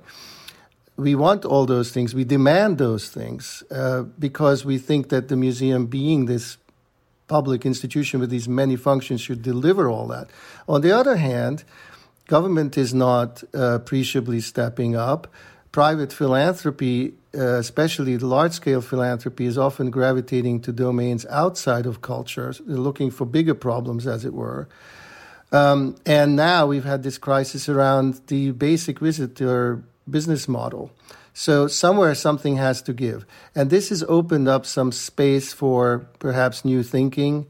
[1.03, 2.15] We want all those things.
[2.15, 6.59] We demand those things uh, because we think that the museum, being this
[7.27, 10.31] public institution with these many functions, should deliver all that.
[10.69, 11.65] On the other hand,
[12.29, 15.27] government is not uh, appreciably stepping up.
[15.73, 22.55] Private philanthropy, uh, especially large scale philanthropy, is often gravitating to domains outside of culture,
[22.67, 24.69] looking for bigger problems, as it were.
[25.51, 30.91] Um, and now we've had this crisis around the basic visitor business model.
[31.35, 33.25] So somewhere something has to give.
[33.55, 37.47] And this has opened up some space for perhaps new thinking,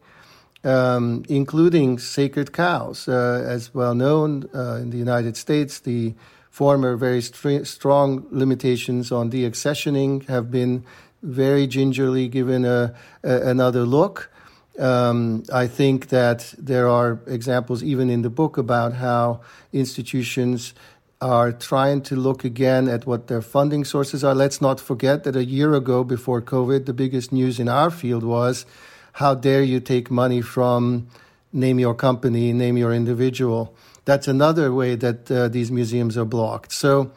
[0.62, 3.08] um, including sacred cows.
[3.08, 6.14] Uh, as well known uh, in the United States, the
[6.50, 10.84] former very strong limitations on deaccessioning have been
[11.22, 14.30] very gingerly given a, a, another look.
[14.78, 19.40] Um, I think that there are examples even in the book about how
[19.72, 20.74] institutions
[21.22, 24.34] are trying to look again at what their funding sources are.
[24.34, 28.24] Let's not forget that a year ago, before COVID, the biggest news in our field
[28.24, 28.66] was
[29.12, 31.06] how dare you take money from
[31.52, 33.72] name your company, name your individual.
[34.04, 36.72] That's another way that uh, these museums are blocked.
[36.72, 37.12] So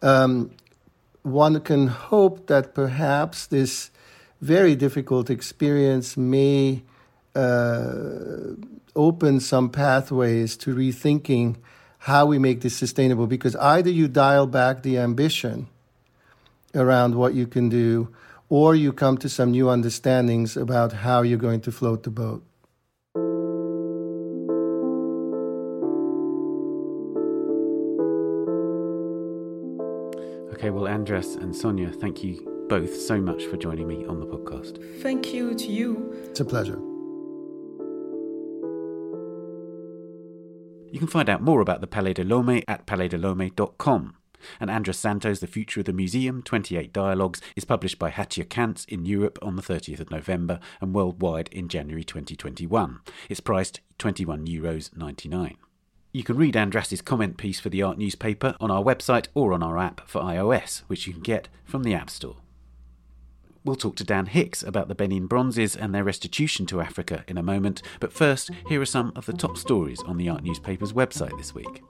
[0.00, 0.52] um,
[1.22, 3.90] one can hope that perhaps this
[4.40, 6.82] very difficult experience may
[7.34, 8.54] uh,
[8.96, 11.56] open some pathways to rethinking
[12.00, 15.68] how we make this sustainable because either you dial back the ambition
[16.74, 18.08] around what you can do
[18.48, 22.42] or you come to some new understandings about how you're going to float the boat.
[30.54, 34.26] Okay, well, András and Sonia, thank you both so much for joining me on the
[34.26, 34.82] podcast.
[35.02, 36.14] Thank you to you.
[36.30, 36.78] It's a pleasure.
[40.92, 44.14] You can find out more about the Palais de Lomé at palaisdelome.com.
[44.58, 48.86] And András Szántó, The Future of the Museum 28 Dialogues, is published by Hatje Cantz
[48.88, 53.00] in Europe on the 30th of November and worldwide in January 2021.
[53.28, 55.56] It's priced €21 Euros 99.
[56.12, 59.62] You can read András's comment piece for the art newspaper on our website or on
[59.62, 62.38] our app for iOS, which you can get from the App Store.
[63.62, 67.36] We'll talk to Dan Hicks about the Benin bronzes and their restitution to Africa in
[67.36, 70.94] a moment, but first, here are some of the top stories on the Art Newspaper's
[70.94, 71.82] website this week.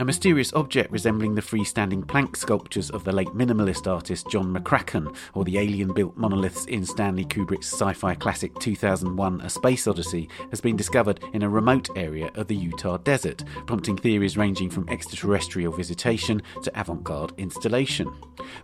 [0.00, 5.14] A mysterious object resembling the freestanding plank sculptures of the late minimalist artist John McCracken,
[5.34, 10.30] or the alien built monoliths in Stanley Kubrick's sci fi classic 2001 A Space Odyssey,
[10.48, 14.88] has been discovered in a remote area of the Utah desert, prompting theories ranging from
[14.88, 18.10] extraterrestrial visitation to avant garde installation.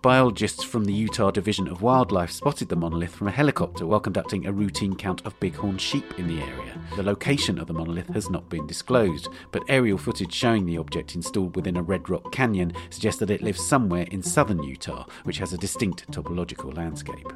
[0.01, 4.47] Biologists from the Utah Division of Wildlife spotted the monolith from a helicopter while conducting
[4.47, 6.81] a routine count of bighorn sheep in the area.
[6.97, 11.15] The location of the monolith has not been disclosed, but aerial footage showing the object
[11.15, 15.05] in installed within a red rock canyon suggests that it lives somewhere in southern Utah,
[15.25, 17.33] which has a distinct topological landscape.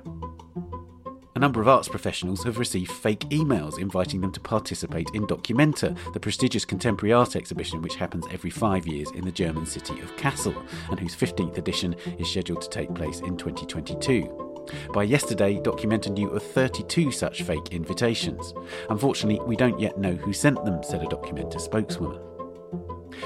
[1.35, 5.97] A number of arts professionals have received fake emails inviting them to participate in Documenta,
[6.13, 10.15] the prestigious contemporary art exhibition which happens every five years in the German city of
[10.17, 10.55] Kassel,
[10.91, 14.63] and whose 15th edition is scheduled to take place in 2022.
[14.95, 18.55] By yesterday, Documenta knew of 32 such fake invitations.
[18.89, 22.30] Unfortunately, we don't yet know who sent them, said a Documenta spokeswoman.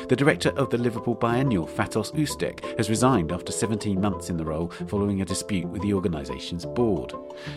[0.09, 4.45] The director of the Liverpool Biennial, Fatos Ustek, has resigned after 17 months in the
[4.45, 7.13] role following a dispute with the organisation's board.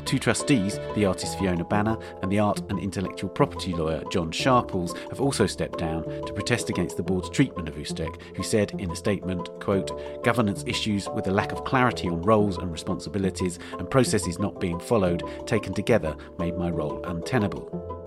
[0.06, 4.96] Two trustees, the artist Fiona Banner and the art and intellectual property lawyer John Sharples,
[5.10, 8.92] have also stepped down to protest against the board's treatment of Ustek, who said in
[8.92, 13.90] a statement, quote, governance issues with a lack of clarity on roles and responsibilities and
[13.90, 18.07] processes not being followed, taken together, made my role untenable.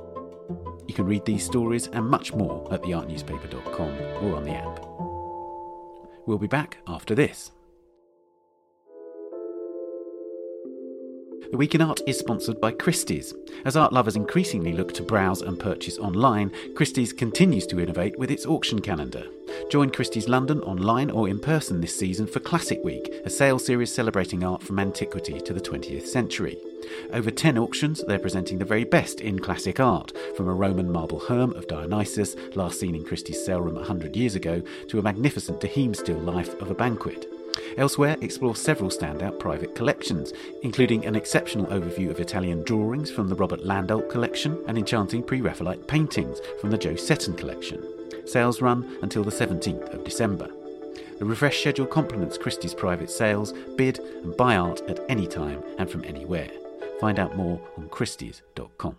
[0.90, 4.84] You can read these stories and much more at theartnewspaper.com or on the app.
[6.26, 7.52] We'll be back after this.
[11.52, 13.32] The Week in Art is sponsored by Christie's.
[13.64, 18.32] As art lovers increasingly look to browse and purchase online, Christie's continues to innovate with
[18.32, 19.28] its auction calendar.
[19.70, 23.94] Join Christie's London online or in person this season for Classic Week, a sale series
[23.94, 26.58] celebrating art from antiquity to the 20th century.
[27.12, 31.20] Over 10 auctions, they're presenting the very best in classic art, from a Roman marble
[31.20, 35.60] herm of Dionysus, last seen in Christie's sale room 100 years ago, to a magnificent
[35.60, 37.26] de Heem still life of a banquet.
[37.76, 43.34] Elsewhere, explore several standout private collections, including an exceptional overview of Italian drawings from the
[43.34, 47.82] Robert Landolt collection and enchanting Pre Raphaelite paintings from the Joe Setton collection.
[48.26, 50.48] Sales run until the 17th of December.
[51.18, 55.90] The refresh schedule complements Christie's private sales, bid and buy art at any time and
[55.90, 56.50] from anywhere.
[57.00, 58.96] Find out more on Christie's.com.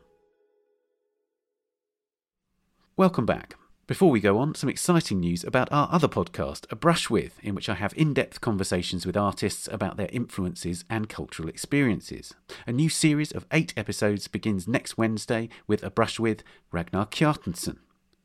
[2.98, 3.56] Welcome back.
[3.88, 7.54] Before we go on, some exciting news about our other podcast, A Brush With, in
[7.56, 12.34] which I have in depth conversations with artists about their influences and cultural experiences.
[12.66, 17.78] A new series of eight episodes begins next Wednesday with A Brush With Ragnar Kjartansson.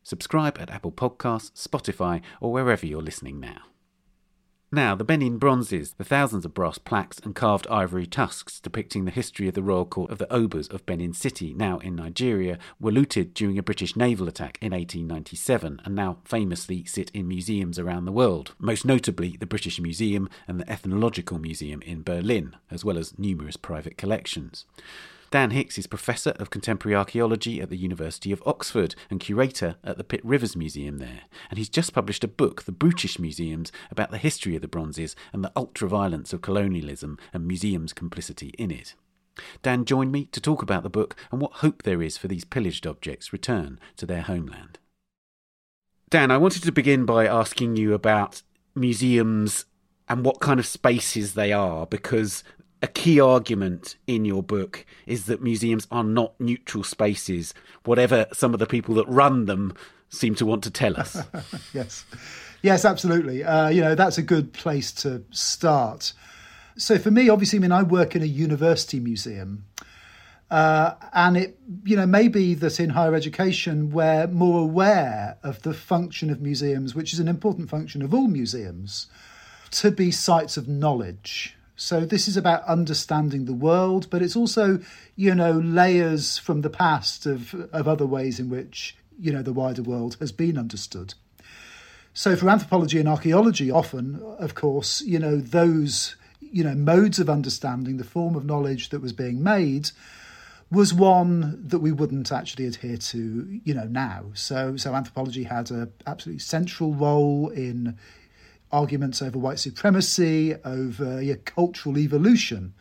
[0.02, 3.62] Subscribe at Apple Podcasts, Spotify, or wherever you're listening now.
[4.72, 9.12] Now, the Benin bronzes, the thousands of brass plaques and carved ivory tusks depicting the
[9.12, 12.90] history of the royal court of the Obas of Benin City, now in Nigeria, were
[12.90, 18.06] looted during a British naval attack in 1897 and now famously sit in museums around
[18.06, 22.98] the world, most notably the British Museum and the Ethnological Museum in Berlin, as well
[22.98, 24.66] as numerous private collections.
[25.30, 29.98] Dan Hicks is Professor of Contemporary Archaeology at the University of Oxford and curator at
[29.98, 31.22] the Pitt Rivers Museum there.
[31.50, 35.16] And he's just published a book, The Brutish Museums, about the history of the bronzes
[35.32, 38.94] and the ultra violence of colonialism and museums' complicity in it.
[39.62, 42.44] Dan joined me to talk about the book and what hope there is for these
[42.44, 44.78] pillaged objects' return to their homeland.
[46.08, 48.42] Dan, I wanted to begin by asking you about
[48.76, 49.64] museums
[50.08, 52.44] and what kind of spaces they are, because
[52.82, 57.54] a key argument in your book is that museums are not neutral spaces,
[57.84, 59.74] whatever some of the people that run them
[60.08, 61.18] seem to want to tell us.
[61.74, 62.04] yes,
[62.62, 63.42] yes, absolutely.
[63.44, 66.12] Uh, you know, that's a good place to start.
[66.76, 69.64] So for me, obviously, I mean, I work in a university museum.
[70.50, 75.74] Uh, and it, you know, maybe that in higher education we're more aware of the
[75.74, 79.08] function of museums, which is an important function of all museums,
[79.72, 81.55] to be sites of knowledge.
[81.76, 84.80] So this is about understanding the world, but it's also,
[85.14, 89.52] you know, layers from the past of, of other ways in which, you know, the
[89.52, 91.14] wider world has been understood.
[92.14, 97.28] So for anthropology and archaeology, often, of course, you know, those, you know, modes of
[97.28, 99.90] understanding, the form of knowledge that was being made
[100.70, 104.24] was one that we wouldn't actually adhere to, you know, now.
[104.32, 107.98] So so anthropology had a absolutely central role in
[108.72, 112.74] arguments over white supremacy, over yeah, cultural evolution.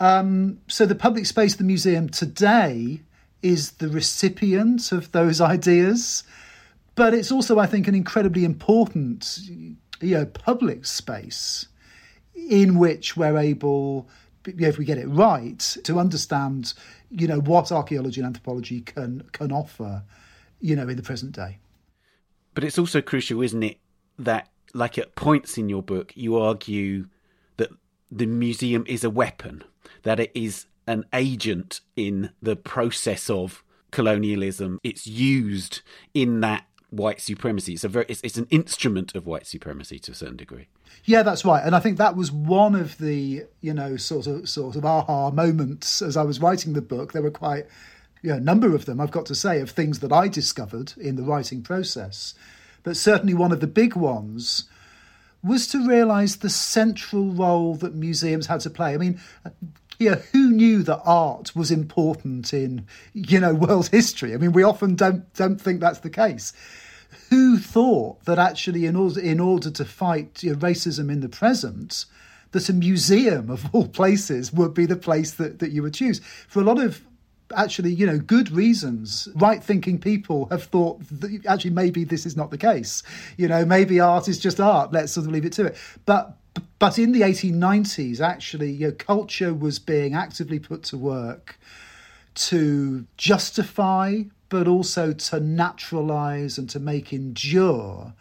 [0.00, 3.02] Um, so the public space of the museum today
[3.42, 6.24] is the recipient of those ideas,
[6.94, 9.38] but it's also, I think, an incredibly important
[10.02, 11.66] you know, public space
[12.34, 14.08] in which we're able,
[14.44, 16.74] if we get it right, to understand,
[17.10, 20.02] you know, what archaeology and anthropology can can offer,
[20.60, 21.58] you know, in the present day.
[22.54, 23.78] But it's also crucial, isn't it,
[24.18, 27.06] that like at points in your book, you argue
[27.56, 27.70] that
[28.10, 29.64] the museum is a weapon,
[30.02, 34.78] that it is an agent in the process of colonialism.
[34.82, 35.82] It's used
[36.14, 37.74] in that white supremacy.
[37.74, 40.68] It's a very, it's, it's an instrument of white supremacy to a certain degree.
[41.04, 44.48] Yeah, that's right, and I think that was one of the you know sort of
[44.48, 47.12] sort of aha moments as I was writing the book.
[47.12, 47.66] There were quite
[48.22, 50.92] you know, a number of them, I've got to say, of things that I discovered
[50.96, 52.34] in the writing process
[52.82, 54.64] but certainly one of the big ones
[55.42, 58.94] was to realise the central role that museums had to play.
[58.94, 59.20] I mean,
[60.10, 64.34] know, who knew that art was important in, you know, world history?
[64.34, 66.52] I mean, we often don't don't think that's the case.
[67.30, 71.28] Who thought that actually, in order in order to fight you know, racism in the
[71.28, 72.04] present,
[72.52, 76.20] that a museum of all places would be the place that, that you would choose?
[76.48, 77.02] For a lot of
[77.54, 79.28] actually, you know, good reasons.
[79.34, 83.02] Right thinking people have thought that actually maybe this is not the case.
[83.36, 84.92] You know, maybe art is just art.
[84.92, 85.76] Let's sort of leave it to it.
[86.06, 86.36] But
[86.78, 91.58] but in the 1890s, actually, you know, culture was being actively put to work
[92.34, 98.12] to justify, but also to naturalize and to make endure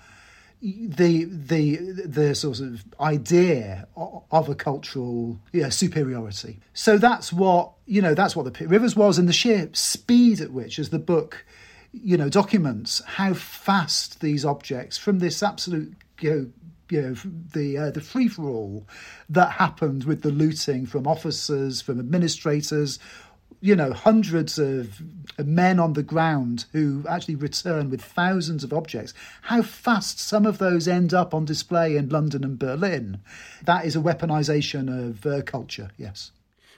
[0.61, 6.59] the the the sort of idea of a cultural yeah, superiority.
[6.73, 8.13] So that's what you know.
[8.13, 11.45] That's what the Rivers was, and the sheer speed at which, as the book
[11.93, 16.49] you know documents how fast these objects from this absolute you know
[16.89, 17.13] you know
[17.53, 18.87] the uh, the free for all
[19.29, 22.99] that happened with the looting from officers, from administrators,
[23.61, 25.01] you know, hundreds of
[25.37, 29.13] men on the ground who actually return with thousands of objects.
[29.43, 33.21] How fast some of those end up on display in London and Berlin.
[33.63, 36.31] That is a weaponization of uh, culture, yes.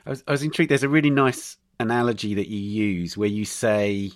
[0.05, 0.69] I was, I was intrigued.
[0.69, 4.11] There's a really nice analogy that you use where you say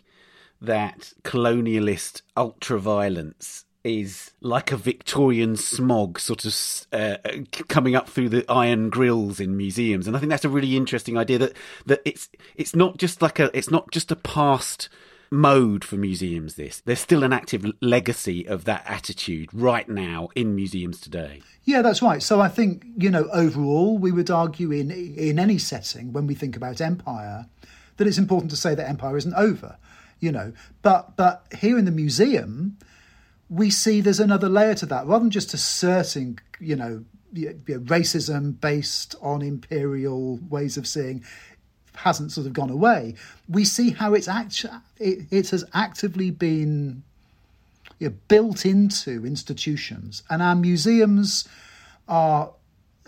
[0.61, 6.55] that colonialist ultra violence is like a Victorian smog sort of
[6.91, 7.17] uh,
[7.67, 11.17] coming up through the iron grills in museums, and I think that's a really interesting
[11.17, 11.39] idea.
[11.39, 11.53] That
[11.85, 14.89] that it's it's not just like a it's not just a past
[15.31, 16.55] mode for museums.
[16.55, 21.41] This there's still an active legacy of that attitude right now in museums today.
[21.63, 22.21] Yeah, that's right.
[22.21, 26.35] So I think you know overall we would argue in in any setting when we
[26.35, 27.45] think about empire
[27.97, 29.77] that it's important to say that empire isn't over.
[30.19, 32.77] You know, but but here in the museum
[33.49, 35.05] we see there's another layer to that.
[35.05, 41.23] Rather than just asserting, you know, racism based on imperial ways of seeing
[41.95, 43.15] hasn't sort of gone away.
[43.49, 47.03] We see how it's actually it, it has actively been
[47.99, 51.47] you know, built into institutions, and our museums
[52.07, 52.51] are,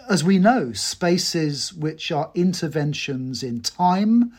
[0.09, 4.33] as we know, spaces which are interventions in time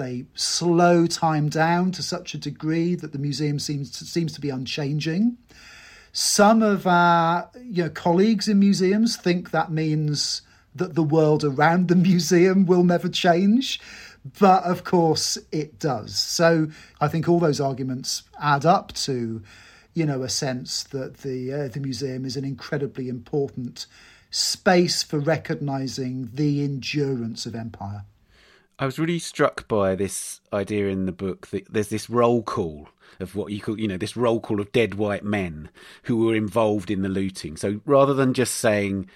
[0.00, 4.40] they slow time down to such a degree that the museum seems to, seems to
[4.40, 5.36] be unchanging.
[6.12, 10.42] Some of our you know, colleagues in museums think that means
[10.74, 13.80] that the world around the museum will never change.
[14.38, 16.16] But of course, it does.
[16.16, 16.68] So
[17.00, 19.42] I think all those arguments add up to,
[19.94, 23.86] you know, a sense that the uh, the museum is an incredibly important
[24.30, 28.04] space for recognizing the endurance of empire.
[28.80, 32.88] I was really struck by this idea in the book that there's this roll call
[33.20, 35.68] of what you call, you know, this roll call of dead white men
[36.04, 37.58] who were involved in the looting.
[37.58, 39.10] So rather than just saying,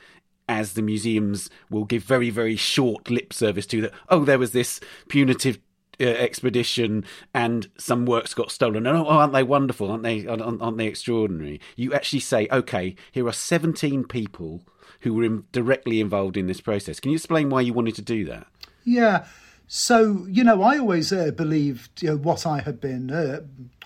[0.51, 4.53] as the museums will give very, very short lip service to that, oh, there was
[4.53, 5.59] this punitive
[5.99, 7.03] uh, expedition
[7.33, 8.87] and some works got stolen.
[8.87, 9.91] And oh, aren't they wonderful?
[9.91, 10.27] Aren't they?
[10.27, 11.59] Aren't, aren't they extraordinary?
[11.75, 14.61] You actually say, okay, here are 17 people
[15.01, 17.01] who were in, directly involved in this process.
[17.01, 18.47] Can you explain why you wanted to do that?
[18.85, 19.25] Yeah.
[19.67, 23.41] So, you know, I always uh, believed you know, what I had been uh,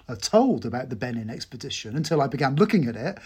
[0.09, 3.18] uh, told about the Benin expedition until I began looking at it,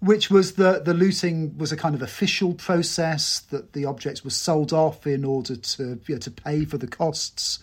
[0.00, 4.30] which was that the looting was a kind of official process, that the objects were
[4.30, 7.58] sold off in order to, you know, to pay for the costs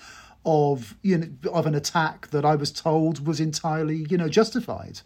[0.45, 5.01] of, you know, of an attack that I was told was entirely, you know, justified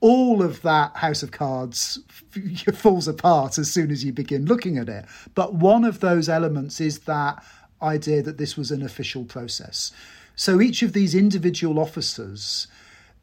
[0.00, 1.98] all of that house of cards
[2.74, 5.04] falls apart as soon as you begin looking at it.
[5.34, 7.44] But one of those elements is that
[7.82, 9.92] idea that this was an official process.
[10.36, 12.66] So each of these individual officers,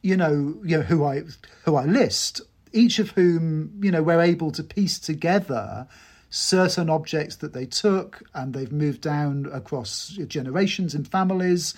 [0.01, 1.23] you know, you know who I
[1.63, 2.41] who I list,
[2.73, 5.87] each of whom you know were able to piece together
[6.29, 11.73] certain objects that they took and they've moved down across generations and families.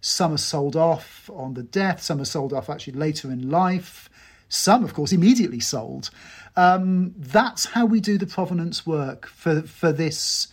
[0.00, 4.10] Some are sold off on the death, some are sold off actually later in life,
[4.48, 6.10] some, of course, immediately sold.
[6.56, 10.48] Um, that's how we do the provenance work for, for this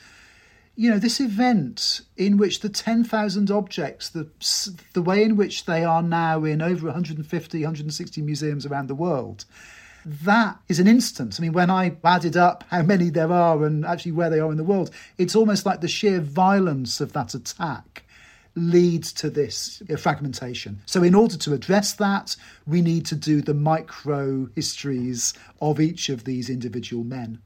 [0.79, 4.29] you know, this event in which the 10,000 objects, the,
[4.93, 9.43] the way in which they are now in over 150, 160 museums around the world,
[10.05, 11.37] that is an instance.
[11.37, 14.51] I mean, when I added up how many there are and actually where they are
[14.51, 18.05] in the world, it's almost like the sheer violence of that attack
[18.55, 20.79] leads to this fragmentation.
[20.85, 26.07] So, in order to address that, we need to do the micro histories of each
[26.07, 27.41] of these individual men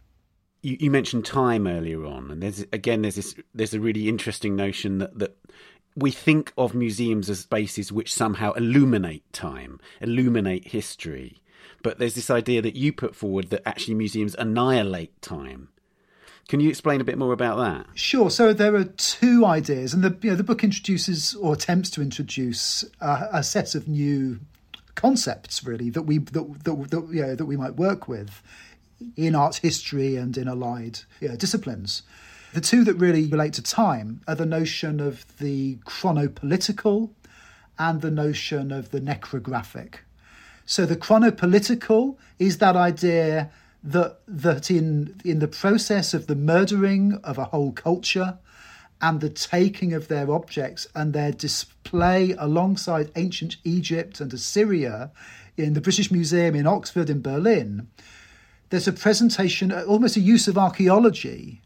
[0.63, 4.55] you, you mentioned time earlier on, and there's again there's this there's a really interesting
[4.55, 5.37] notion that that
[5.95, 11.39] we think of museums as spaces which somehow illuminate time, illuminate history.
[11.83, 15.67] But there's this idea that you put forward that actually museums annihilate time.
[16.47, 17.97] Can you explain a bit more about that?
[17.97, 18.29] Sure.
[18.29, 22.01] So there are two ideas, and the you know, the book introduces or attempts to
[22.01, 24.39] introduce a, a set of new
[24.95, 28.41] concepts, really that we that that, that, you know, that we might work with
[29.15, 30.99] in art history and in allied
[31.37, 32.03] disciplines.
[32.53, 37.09] The two that really relate to time are the notion of the chronopolitical
[37.79, 39.95] and the notion of the necrographic.
[40.65, 43.51] So the chronopolitical is that idea
[43.83, 48.37] that that in in the process of the murdering of a whole culture
[49.01, 55.11] and the taking of their objects and their display alongside ancient Egypt and Assyria
[55.57, 57.87] in the British Museum in Oxford in Berlin
[58.73, 61.61] there's a presentation, uh, almost a use of archaeology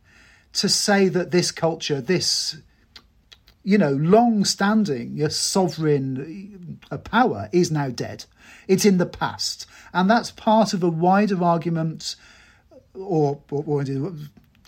[0.52, 2.58] to say that this culture, this
[3.64, 8.26] you know, long-standing sovereign uh, power is now dead.
[8.68, 12.18] It's in the past, and that's part of a wider argument
[12.94, 13.82] or, or, or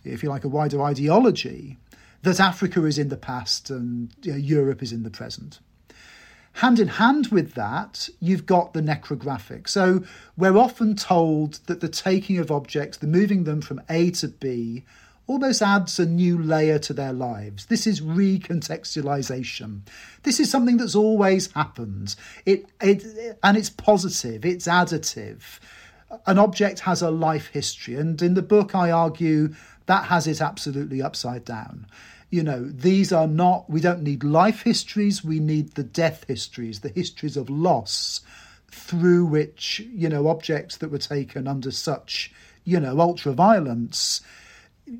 [0.05, 1.75] if you like, a wider ideology,
[2.21, 5.59] that Africa is in the past and you know, Europe is in the present.
[6.59, 9.69] Hand in hand with that, you've got the necrographic.
[9.69, 10.03] So
[10.35, 14.83] we're often told that the taking of objects, the moving them from A to B,
[15.25, 17.67] almost adds a new layer to their lives.
[17.67, 19.83] This is recontextualization.
[20.23, 22.17] This is something that's always happened.
[22.45, 25.61] It, it and it's positive, it's additive.
[26.25, 29.55] An object has a life history, and in the book I argue
[29.85, 31.87] that has it absolutely upside down.
[32.29, 36.81] You know, these are not, we don't need life histories, we need the death histories,
[36.81, 38.21] the histories of loss
[38.69, 42.31] through which, you know, objects that were taken under such,
[42.63, 44.21] you know, ultra violence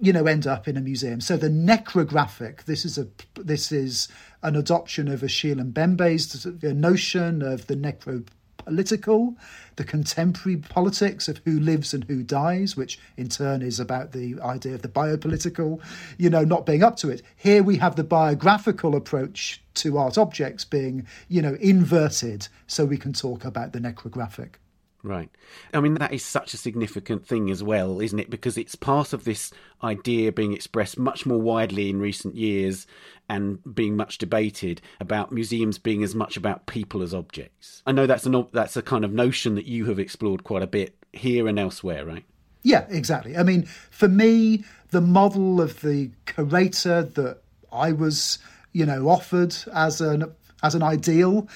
[0.02, 1.22] you know end up in a museum.
[1.22, 4.08] So the necrographic this is a this is
[4.44, 8.26] an adoption of Achille Mbembe's notion of the necro
[8.70, 9.36] political,
[9.78, 14.40] the contemporary politics of who lives and who dies, which in turn is about the
[14.42, 15.82] idea of the biopolitical,
[16.18, 17.24] you know, not being up to it.
[17.36, 22.98] Here we have the biographical approach to art objects being, you know, inverted so we
[22.98, 24.56] can talk about the necrographic.
[25.02, 25.30] Right.
[25.74, 28.30] I mean, that is such a significant thing as well, isn't it?
[28.30, 32.86] Because it's part of this idea being expressed much more widely in recent years
[33.30, 37.82] and being much debated about museums being as much about people as objects.
[37.88, 40.68] I know that's a, that's a kind of notion that you have explored quite a
[40.68, 42.26] bit here and elsewhere, right?
[42.64, 43.38] Yeah, exactly.
[43.38, 47.38] I mean, for me, the model of the curator that
[47.72, 48.40] I was,
[48.74, 51.48] you know, offered as an as an ideal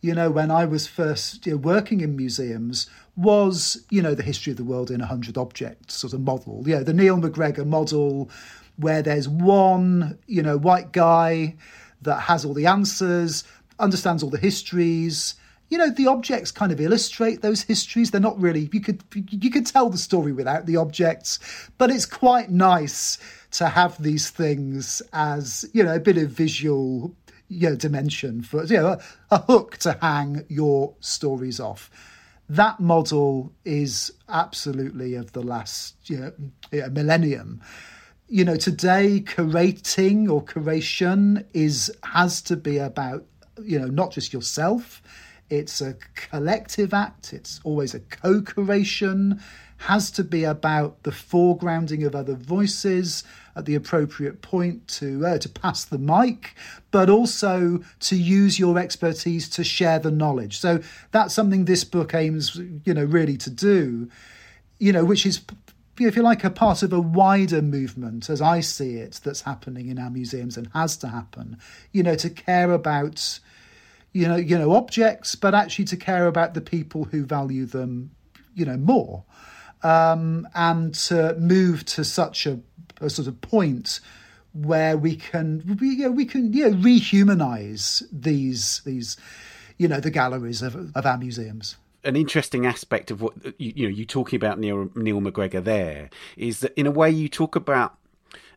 [0.00, 4.22] you know, when I was first you know, working in museums was, you know, the
[4.22, 6.62] history of the world in 100 objects sort of model.
[6.66, 8.30] You know, the Neil MacGregor model
[8.76, 11.54] where there's one, you know, white guy
[12.02, 13.44] that has all the answers,
[13.78, 15.34] understands all the histories.
[15.68, 18.10] You know, the objects kind of illustrate those histories.
[18.10, 21.38] They're not really you could you could tell the story without the objects,
[21.78, 23.18] but it's quite nice
[23.52, 27.14] to have these things as, you know, a bit of visual
[27.50, 29.00] you know, dimension for you know a,
[29.32, 31.90] a hook to hang your stories off.
[32.48, 36.18] That model is absolutely of the last you
[36.72, 37.60] know, millennium.
[38.28, 43.26] You know, today curating or curation is has to be about
[43.62, 45.02] you know not just yourself.
[45.50, 47.32] It's a collective act.
[47.32, 49.40] It's always a co-curation
[49.80, 53.24] has to be about the foregrounding of other voices
[53.56, 56.54] at the appropriate point to uh, to pass the mic,
[56.90, 60.58] but also to use your expertise to share the knowledge.
[60.58, 60.80] So
[61.12, 64.10] that's something this book aims, you know, really to do.
[64.78, 65.40] You know, which is
[65.98, 69.88] if you like, a part of a wider movement, as I see it, that's happening
[69.88, 71.58] in our museums and has to happen.
[71.92, 73.40] You know, to care about,
[74.12, 78.10] you know, you know, objects, but actually to care about the people who value them,
[78.54, 79.24] you know, more
[79.82, 82.60] um, and to move to such a,
[83.00, 84.00] a, sort of point
[84.52, 89.16] where we can we, you know, we can you know, rehumanize these these
[89.78, 91.76] you know the galleries of, of our museums.
[92.02, 96.10] An interesting aspect of what you, you know you talking about Neil Neil MacGregor there
[96.36, 97.96] is that in a way you talk about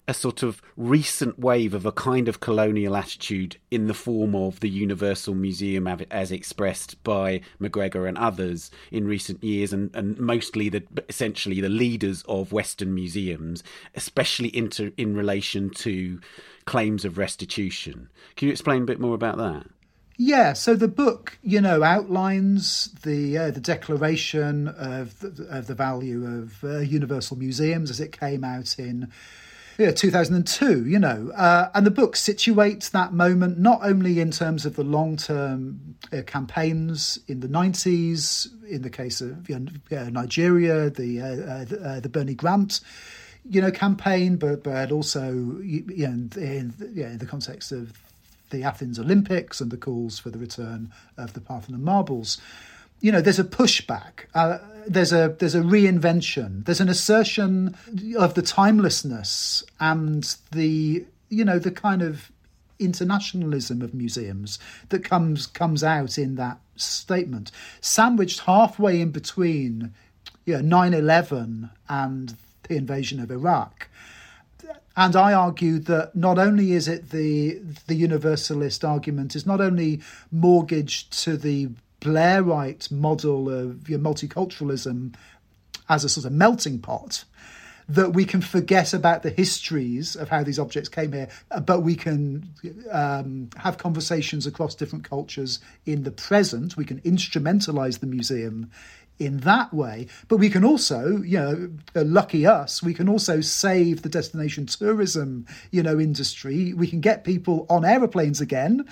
[0.08, 4.60] a sort of recent wave of a kind of colonial attitude in the form of
[4.60, 10.68] the Universal Museum as expressed by MacGregor and others in recent years, and, and mostly
[10.70, 13.64] the essentially the leaders of Western museums,
[13.96, 16.20] especially inter, in relation to
[16.66, 18.10] claims of restitution.
[18.36, 19.68] Can you explain a bit more about that?
[20.18, 25.74] Yeah, so the book, you know, outlines the uh, the declaration of the, of the
[25.74, 29.12] value of uh, universal museums as it came out in
[29.78, 31.32] yeah, 2002, you know.
[31.36, 35.96] Uh, and the book situates that moment not only in terms of the long term
[36.12, 41.66] uh, campaigns in the 90s, in the case of you know, Nigeria, the, uh, uh
[41.66, 42.82] the, uh, the, Bernie Grant.
[43.50, 47.92] You know, campaign, but but also you know, in, yeah, in the context of
[48.52, 52.40] the Athens Olympics and the calls for the return of the Parthenon marbles
[53.04, 54.28] you know, there's a pushback.
[54.34, 56.64] Uh, there's a there's a reinvention.
[56.64, 57.76] There's an assertion
[58.18, 62.32] of the timelessness and the you know the kind of
[62.80, 67.52] internationalism of museums that comes comes out in that statement,
[67.82, 69.94] sandwiched halfway in between,
[70.46, 73.90] you know, 9/11 and the invasion of Iraq.
[74.96, 80.02] And I argue that not only is it the the universalist argument is not only
[80.32, 81.70] mortgaged to the
[82.04, 85.16] Blairite model of you know, multiculturalism
[85.90, 87.24] as a sort of melting pot
[87.90, 91.28] that we can forget about the histories of how these objects came here,
[91.66, 92.50] but we can
[92.92, 96.78] um, have conversations across different cultures in the present.
[96.78, 98.72] We can instrumentalize the museum
[99.20, 100.08] in that way.
[100.28, 104.66] But we can also, you know, uh, lucky us, we can also save the destination
[104.66, 106.74] tourism, you know, industry.
[106.74, 108.86] We can get people on aeroplanes again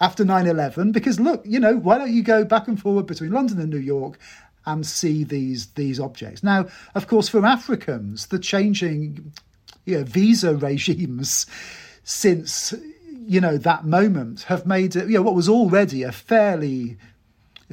[0.00, 3.60] after 9-11 because look, you know, why don't you go back and forward between London
[3.60, 4.18] and New York
[4.66, 6.42] and see these these objects.
[6.42, 9.32] Now, of course, for Africans, the changing
[9.84, 11.46] you know, visa regimes
[12.04, 12.74] since
[13.26, 16.96] you know that moment have made you know what was already a fairly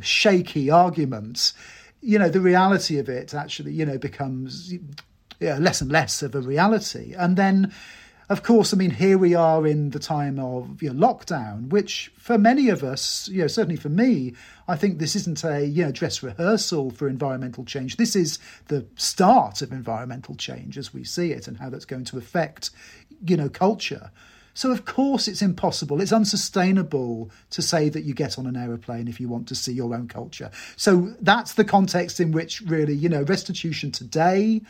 [0.02, 1.54] shaky argument
[2.02, 4.82] you know the reality of it actually you know becomes you
[5.40, 7.72] know, less and less of a reality and then
[8.30, 12.12] of course, I mean, here we are in the time of you know, lockdown, which
[12.18, 14.34] for many of us, you know, certainly for me,
[14.68, 17.98] I think this isn't a you know dress rehearsal for environmental change.
[17.98, 22.06] This is the start of environmental change as we see it, and how that's going
[22.06, 22.70] to affect
[23.26, 24.12] you know culture.
[24.54, 26.00] So of course it's impossible.
[26.00, 29.74] It's unsustainable to say that you get on an aeroplane if you want to see
[29.74, 30.52] your own culture.
[30.76, 34.62] So that's the context in which really, you know, restitution today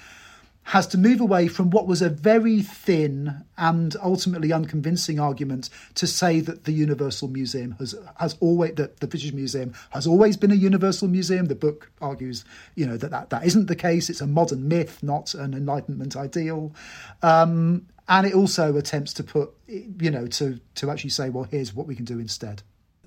[0.63, 6.07] has to move away from what was a very thin and ultimately unconvincing argument to
[6.07, 10.51] say that the Universal Museum has has always that the British Museum has always been
[10.51, 11.45] a universal museum.
[11.45, 12.45] The book argues,
[12.75, 14.09] you know, that that, that isn't the case.
[14.09, 16.73] It's a modern myth, not an Enlightenment ideal.
[17.21, 21.73] Um, and it also attempts to put, you know, to to actually say, well, here's
[21.73, 22.63] what we can do instead.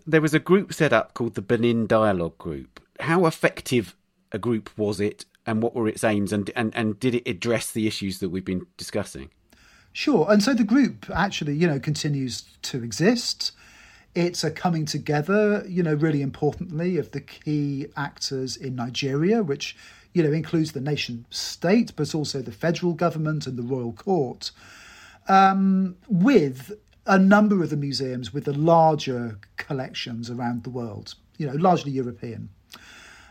[0.06, 2.80] There was a group set up called the Benin Dialogue Group.
[3.00, 3.96] How effective
[4.30, 7.70] a group was it and what were its aims and, and, and did it address
[7.70, 9.30] the issues that we've been discussing?
[9.92, 10.26] Sure.
[10.28, 13.52] And so the group actually, you know, continues to exist.
[14.14, 19.76] It's a coming together, you know, really importantly, of the key actors in Nigeria, which,
[20.12, 24.50] you know, includes the nation state, but also the federal government and the royal court,
[25.28, 26.72] um, with
[27.06, 31.92] a number of the museums with the larger collections around the world, you know, largely
[31.92, 32.48] European.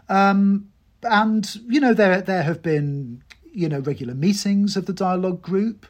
[0.08, 0.70] Um,
[1.04, 5.86] and you know there there have been you know regular meetings of the dialogue group.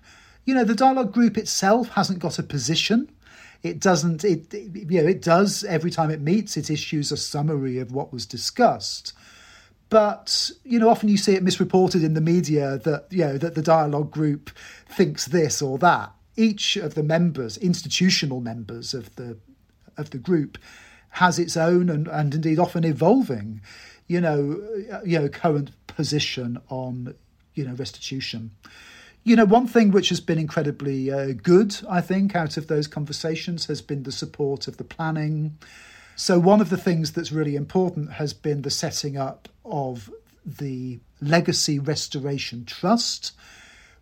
[0.46, 3.12] You know the dialogue group itself hasn't got a position.
[3.64, 4.24] It doesn't.
[4.24, 6.58] It, it you know it does every time it meets.
[6.58, 9.14] It issues a summary of what was discussed.
[9.90, 13.56] But you know, often you see it misreported in the media that you know that
[13.56, 14.52] the dialogue group
[14.88, 16.12] thinks this or that.
[16.38, 19.38] Each of the members, institutional members of the
[19.98, 20.58] of the group,
[21.12, 23.62] has its own and, and indeed often evolving
[24.08, 27.16] you know, uh, you know, current position on,
[27.54, 28.52] you know, restitution.
[29.24, 32.86] You know, one thing which has been incredibly uh, good, I think, out of those
[32.86, 35.58] conversations has been the support of the planning.
[36.16, 40.12] So, one of the things that's really important has been the setting up of
[40.46, 43.32] the Legacy Restoration Trust,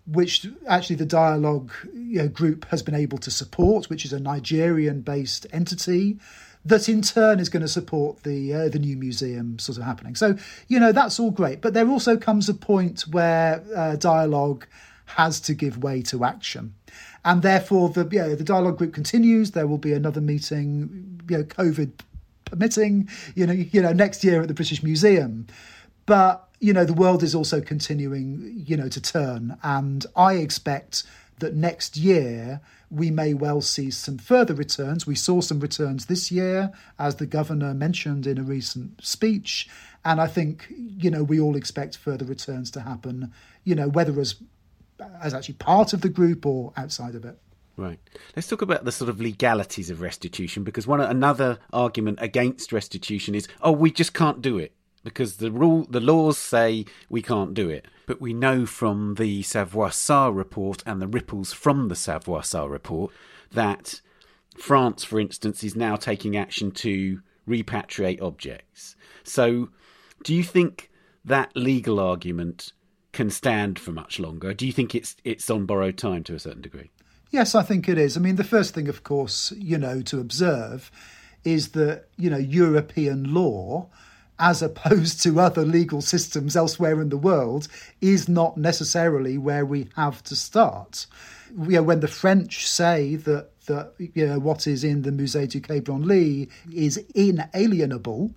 [0.06, 4.20] which actually the dialogue you know, group has been able to support, which is a
[4.20, 6.20] Nigerian based entity
[6.66, 10.16] that in turn is going to support the uh, the new museum sort of happening.
[10.16, 10.36] So
[10.68, 14.66] you know that's all great, but there also comes a point where uh, dialogue
[15.06, 16.74] has to give way to action.
[17.26, 19.52] And therefore, the yeah, the dialogue group continues.
[19.52, 21.92] There will be another meeting, you know, COVID
[22.46, 25.48] permitting, you know, you know, next year at the British Museum.
[26.06, 31.04] But you know, the world is also continuing, you know, to turn, and I expect
[31.40, 32.62] that next year
[32.94, 35.08] we may well see some further returns.
[35.08, 39.68] We saw some returns this year, as the governor mentioned in a recent speech.
[40.06, 43.34] And I think, you know, we all expect further returns to happen,
[43.64, 44.36] you know, whether as
[45.22, 47.38] as actually part of the group or outside of it.
[47.76, 48.00] Right.
[48.36, 53.34] Let's talk about the sort of legalities of restitution because one another argument against restitution
[53.34, 54.72] is, oh, we just can't do it
[55.04, 57.88] because the rule, the laws say we can't do it.
[58.06, 63.14] But we know from the Savoy-Sarr report and the ripples from the Savoy-Sarr report
[63.52, 64.02] that
[64.58, 68.96] France, for instance, is now taking action to repatriate objects.
[69.24, 69.70] So,
[70.24, 70.90] do you think
[71.26, 72.74] that legal argument
[73.12, 74.54] can stand for much longer?
[74.54, 76.92] Do you think it's it's on borrowed time to a certain degree?
[77.32, 78.16] Yes, I think it is.
[78.16, 80.92] I mean, the first thing, of course, you know, to observe
[81.44, 83.90] is that you know European law
[84.44, 87.68] as opposed to other legal systems elsewhere in the world,
[88.02, 91.08] is not necessarily where we have to start.
[91.58, 95.50] You know, when the French say that that you know what is in the Musée
[95.50, 98.32] du Quai Branly is inalienable,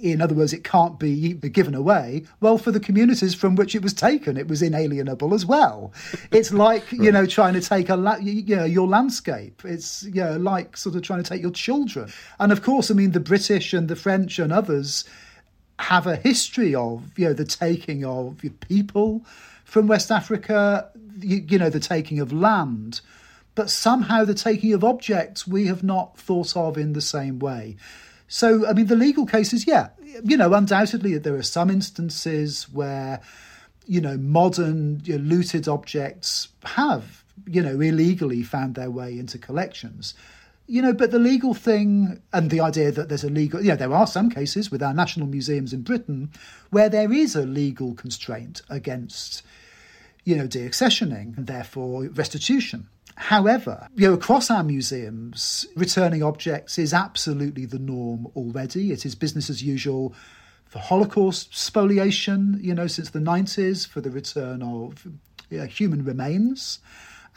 [0.00, 2.24] in other words, it can't be given away.
[2.40, 5.92] Well, for the communities from which it was taken, it was inalienable as well.
[6.30, 7.00] It's like right.
[7.04, 9.62] you know trying to take a la- you know your landscape.
[9.66, 12.10] It's you know like sort of trying to take your children.
[12.40, 15.04] And of course, I mean the British and the French and others
[15.82, 19.24] have a history of you know the taking of people
[19.64, 23.00] from West Africa, you, you know the taking of land,
[23.54, 27.76] but somehow the taking of objects we have not thought of in the same way.
[28.28, 29.90] So, I mean, the legal cases, yeah,
[30.24, 33.20] you know, undoubtedly there are some instances where,
[33.86, 39.36] you know, modern you know, looted objects have, you know, illegally found their way into
[39.36, 40.14] collections.
[40.72, 43.76] You know, but the legal thing and the idea that there's a legal, you know,
[43.76, 46.30] there are some cases with our national museums in Britain
[46.70, 49.42] where there is a legal constraint against,
[50.24, 52.88] you know, deaccessioning and therefore restitution.
[53.16, 58.92] However, you know, across our museums, returning objects is absolutely the norm already.
[58.92, 60.14] It is business as usual
[60.64, 65.06] for Holocaust spoliation, you know, since the 90s, for the return of
[65.50, 66.78] you know, human remains.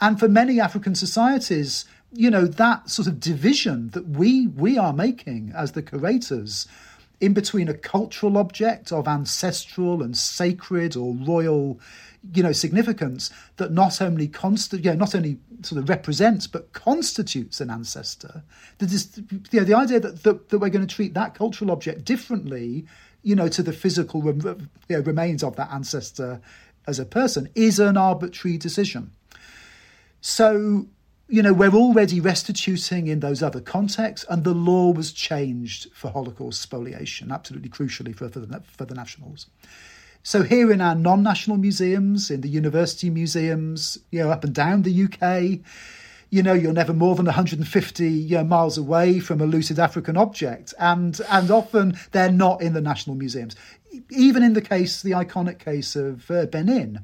[0.00, 1.86] And for many African societies,
[2.16, 6.66] you know, that sort of division that we we are making as the curators
[7.20, 11.80] in between a cultural object of ancestral and sacred or royal
[12.34, 17.60] you know significance that not only const- know, not only sort of represents but constitutes
[17.60, 18.42] an ancestor
[18.78, 21.70] that is you know, the idea that, that, that we're going to treat that cultural
[21.70, 22.84] object differently
[23.22, 26.40] you know to the physical rem- you know, remains of that ancestor
[26.86, 29.10] as a person is an arbitrary decision.
[30.20, 30.86] So
[31.28, 36.10] you know, we're already restituting in those other contexts, and the law was changed for
[36.10, 39.46] Holocaust spoliation, absolutely crucially for, for, the, for the nationals.
[40.22, 44.82] So here in our non-national museums, in the university museums, you know, up and down
[44.82, 45.60] the UK,
[46.30, 50.16] you know, you're never more than 150 you know, miles away from a looted African
[50.16, 53.54] object, and and often they're not in the national museums.
[54.10, 57.00] Even in the case, the iconic case of uh, Benin,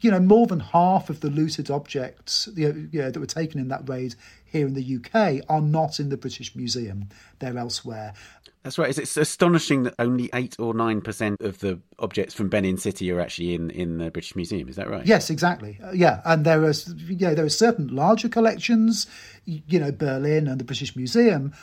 [0.00, 3.26] you know, more than half of the looted objects you know, you know, that were
[3.26, 4.14] taken in that raid
[4.44, 7.08] here in the UK are not in the British Museum.
[7.38, 8.14] They're elsewhere.
[8.62, 8.96] That's right.
[8.98, 13.20] It's astonishing that only eight or nine percent of the objects from Benin City are
[13.20, 14.68] actually in, in the British Museum.
[14.68, 15.06] Is that right?
[15.06, 15.78] Yes, exactly.
[15.82, 16.74] Uh, yeah, and there are
[17.06, 19.06] yeah there are certain larger collections,
[19.44, 21.54] you know, Berlin and the British Museum,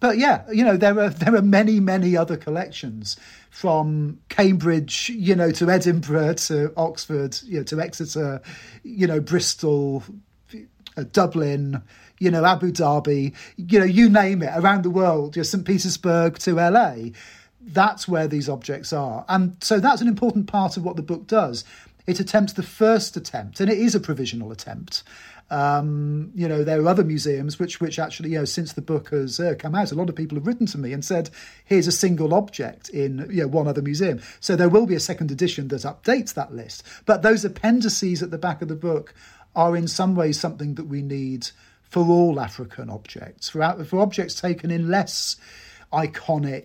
[0.00, 3.16] but yeah, you know there are there are many many other collections
[3.50, 8.40] from Cambridge, you know, to Edinburgh to Oxford, you know, to Exeter,
[8.84, 10.04] you know, Bristol,
[10.96, 11.82] uh, Dublin,
[12.18, 15.64] you know, Abu Dhabi, you know, you name it around the world, you know, St.
[15.64, 17.10] Petersburg to LA.
[17.60, 19.24] That's where these objects are.
[19.28, 21.64] And so that's an important part of what the book does.
[22.08, 25.02] It attempts the first attempt, and it is a provisional attempt.
[25.50, 29.10] Um, you know, there are other museums which, which actually, you know, since the book
[29.10, 31.28] has uh, come out, a lot of people have written to me and said,
[31.66, 35.00] "Here's a single object in you know, one other museum." So there will be a
[35.00, 36.82] second edition that updates that list.
[37.04, 39.12] But those appendices at the back of the book
[39.54, 41.50] are in some ways something that we need
[41.82, 45.36] for all African objects, for, for objects taken in less
[45.92, 46.64] iconic,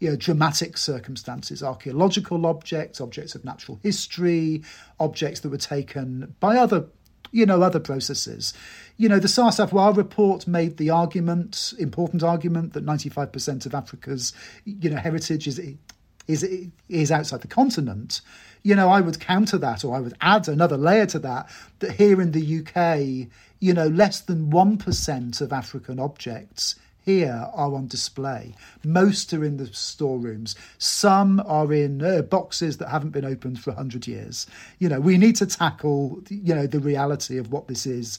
[0.00, 4.62] you know, dramatic circumstances, archaeological objects, objects of natural history,
[4.98, 6.86] objects that were taken by other,
[7.30, 8.54] you know, other processes.
[8.96, 14.32] You know, the Sarr-Savoy report made the argument, important argument, that 95% of Africa's,
[14.64, 15.60] you know, heritage is
[16.26, 16.46] is
[16.88, 18.20] is outside the continent.
[18.62, 21.50] You know, I would counter that, or I would add another layer to that.
[21.80, 23.28] That here in the UK,
[23.58, 26.76] you know, less than 1% of African objects
[27.16, 28.54] here are on display.
[28.84, 30.54] Most are in the storerooms.
[30.78, 34.46] Some are in uh, boxes that haven't been opened for 100 years.
[34.78, 38.18] You know, we need to tackle, you know, the reality of what this is.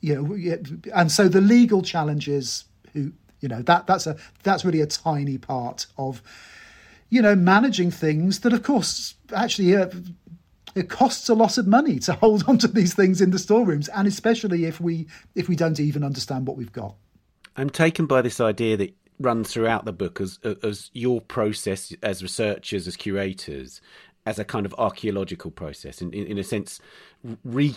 [0.00, 0.62] You know,
[0.94, 5.38] and so the legal challenges, who, you know, that that's a that's really a tiny
[5.38, 6.22] part of,
[7.08, 9.76] you know, managing things that, of course, actually.
[9.76, 9.90] Uh,
[10.74, 13.88] it costs a lot of money to hold on to these things in the storerooms,
[13.88, 16.96] and especially if we if we don't even understand what we've got.
[17.56, 22.22] I'm taken by this idea that runs throughout the book as as your process as
[22.22, 23.80] researchers, as curators,
[24.26, 26.80] as a kind of archaeological process, in, in, in a sense,
[27.44, 27.70] re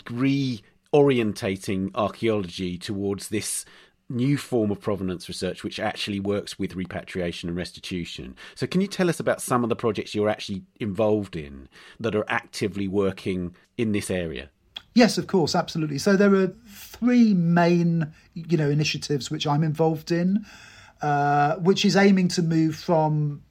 [0.93, 3.65] reorientating archaeology towards this
[4.11, 8.36] new form of provenance research which actually works with repatriation and restitution.
[8.55, 11.69] So, can you tell us about some of the projects you're actually involved in
[11.99, 14.49] that are actively working in this area?
[14.95, 15.99] Yes, of course, absolutely.
[15.99, 16.53] So there are
[17.00, 20.45] three main, you know, initiatives which I'm involved in,
[21.02, 23.41] uh, which is aiming to move from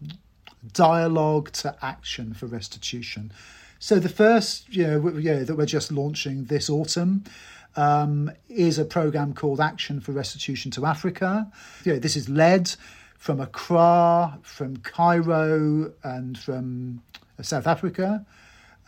[0.72, 3.32] dialogue to action for restitution.
[3.78, 7.24] So the first, you know, that we're just launching this autumn
[7.76, 11.50] um, is a program called Action for Restitution to Africa.
[11.84, 12.74] You know, this is led
[13.16, 17.02] from Accra, from Cairo, and from
[17.40, 18.26] South Africa.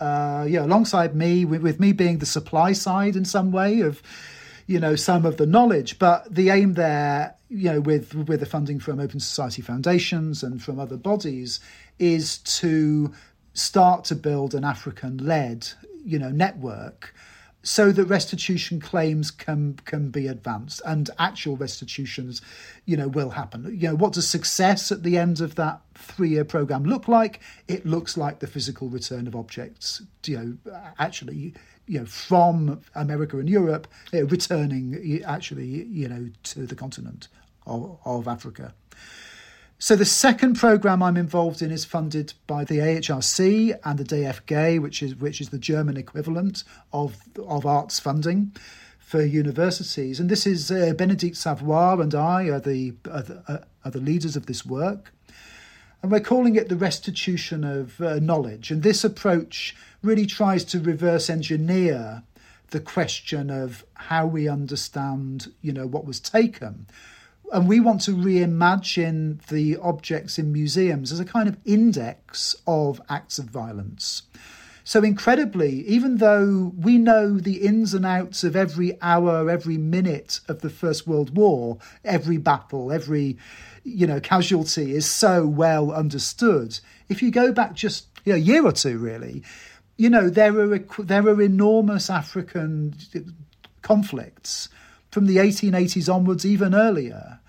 [0.01, 4.03] Uh, yeah, alongside me, with, with me being the supply side in some way of,
[4.67, 5.99] you know, some of the knowledge.
[5.99, 10.63] But the aim there, you know, with with the funding from Open Society Foundations and
[10.63, 11.61] from other bodies,
[11.99, 13.13] is to
[13.55, 15.69] start to build an African-led,
[16.05, 17.15] you know, network
[17.63, 22.41] so that restitution claims can can be advanced and actual restitutions
[22.87, 26.31] you know will happen you know what does success at the end of that three
[26.31, 31.53] year program look like it looks like the physical return of objects you know actually
[31.91, 35.67] you know from america and europe returning actually
[36.01, 37.29] you know to the continent
[37.67, 38.73] of, of africa
[39.83, 44.79] so the second program I'm involved in is funded by the AHRC and the DFG,
[44.79, 48.53] which is which is the German equivalent of of arts funding
[49.11, 50.21] for universities.
[50.21, 53.99] And this is uh, Bénédicte Savoy and I are the, are the, uh, are the
[53.99, 55.13] leaders of this work.
[56.03, 58.71] And we're calling it the restitution of uh, knowledge.
[58.71, 62.23] And this approach really tries to reverse engineer
[62.71, 66.87] the question of how we understand, you know, what was taken
[67.53, 73.01] and we want to reimagine the objects in museums as a kind of index of
[73.09, 74.23] acts of violence.
[74.85, 80.41] So, incredibly, even though we know the ins and outs of every hour, every minute
[80.49, 83.37] of the First World War, every battle, every
[83.91, 86.79] you know casualty is so well understood.
[87.09, 89.43] If you go back just you know, a year or two, really,
[89.97, 93.21] you know there are there are enormous African uh,
[93.83, 94.69] conflicts
[95.11, 97.41] from the 1880s onwards, even earlier,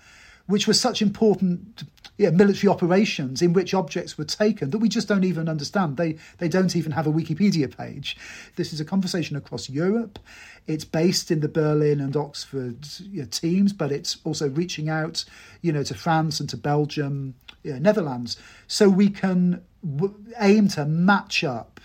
[0.46, 1.84] which were such important
[2.22, 5.96] yeah, military operations in which objects were taken that we just don't even understand.
[5.96, 8.16] They they don't even have a Wikipedia page.
[8.54, 10.20] This is a conversation across Europe.
[10.68, 15.24] It's based in the Berlin and Oxford you know, teams, but it's also reaching out,
[15.62, 18.36] you know, to France and to Belgium, you know, Netherlands,
[18.68, 21.80] so we can w- aim to match up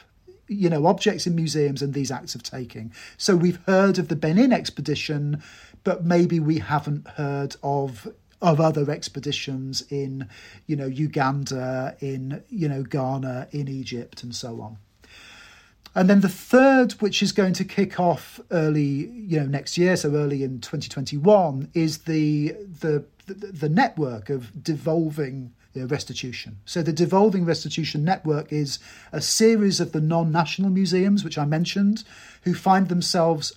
[0.49, 4.15] you know objects in museums and these acts of taking so we've heard of the
[4.15, 5.43] benin expedition
[5.83, 8.07] but maybe we haven't heard of
[8.41, 10.27] of other expeditions in,
[10.67, 14.77] you know, Uganda, in, you know, Ghana, in Egypt, and so on.
[15.95, 19.95] And then the third, which is going to kick off early, you know, next year,
[19.97, 26.57] so early in 2021, is the the the, network of devolving restitution.
[26.65, 28.79] So the devolving restitution network is
[29.11, 32.03] a series of the non-national museums, which I mentioned,
[32.43, 33.53] who find themselves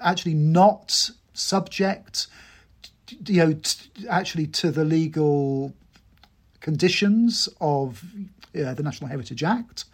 [0.00, 2.26] actually not subject
[3.26, 5.74] you know, t- actually to the legal
[6.60, 8.04] conditions of
[8.58, 9.84] uh, the National Heritage Act,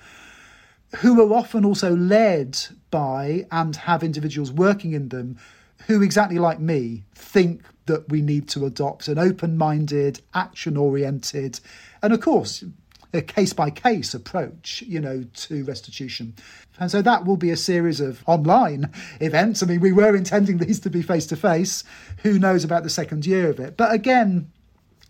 [0.97, 2.59] who are often also led
[2.91, 5.39] by and have individuals working in them
[5.87, 11.61] who, exactly like me, think that we need to adopt an open minded, action oriented,
[12.03, 12.65] and of course,
[13.13, 16.35] a case by case approach, you know, to restitution.
[16.79, 19.63] And so that will be a series of online events.
[19.63, 21.85] I mean, we were intending these to be face to face.
[22.23, 23.77] Who knows about the second year of it?
[23.77, 24.51] But again,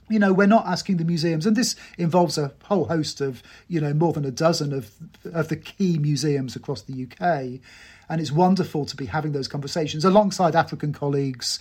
[0.09, 3.80] you know, we're not asking the museums, and this involves a whole host of, you
[3.80, 4.90] know, more than a dozen of
[5.32, 7.61] of the key museums across the UK.
[8.09, 11.61] And it's wonderful to be having those conversations alongside African colleagues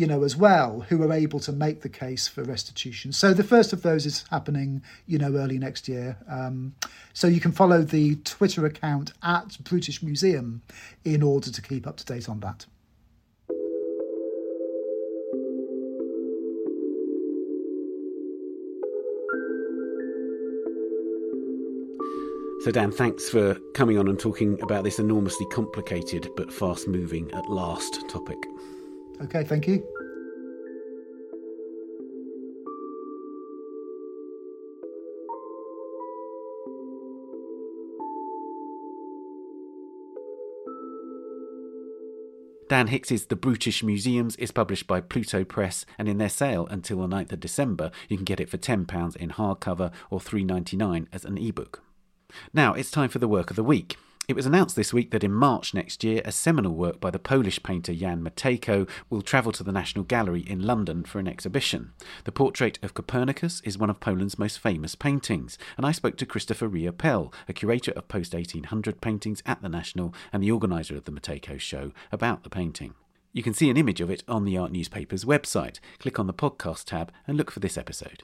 [0.00, 3.12] you know, as well, who are able to make the case for restitution.
[3.12, 6.16] So the first of those is happening, you know, early next year.
[6.26, 6.74] Um,
[7.12, 10.62] so you can follow the Twitter account at British Museum
[11.04, 12.64] in order to keep up to date on that.
[22.64, 27.30] So, Dan, thanks for coming on and talking about this enormously complicated but fast moving
[27.32, 28.38] at last topic.
[29.22, 29.86] Okay, thank you.
[42.70, 47.00] Dan Hicks's The Brutish Museums is published by Pluto Press, and in their sale until
[47.00, 51.24] the 9th of December, you can get it for £10 in hardcover or $3.99 as
[51.24, 51.82] an ebook.
[52.54, 53.96] Now it's time for the work of the week.
[54.30, 57.18] It was announced this week that in March next year, a seminal work by the
[57.18, 61.90] Polish painter Jan Matejko will travel to the National Gallery in London for an exhibition.
[62.22, 66.26] The portrait of Copernicus is one of Poland's most famous paintings, and I spoke to
[66.26, 71.06] Christopher Riopelle, a curator of post 1800 paintings at the National and the organiser of
[71.06, 72.94] the Matejko show, about the painting.
[73.32, 75.80] You can see an image of it on the Art Newspaper's website.
[75.98, 78.22] Click on the podcast tab and look for this episode.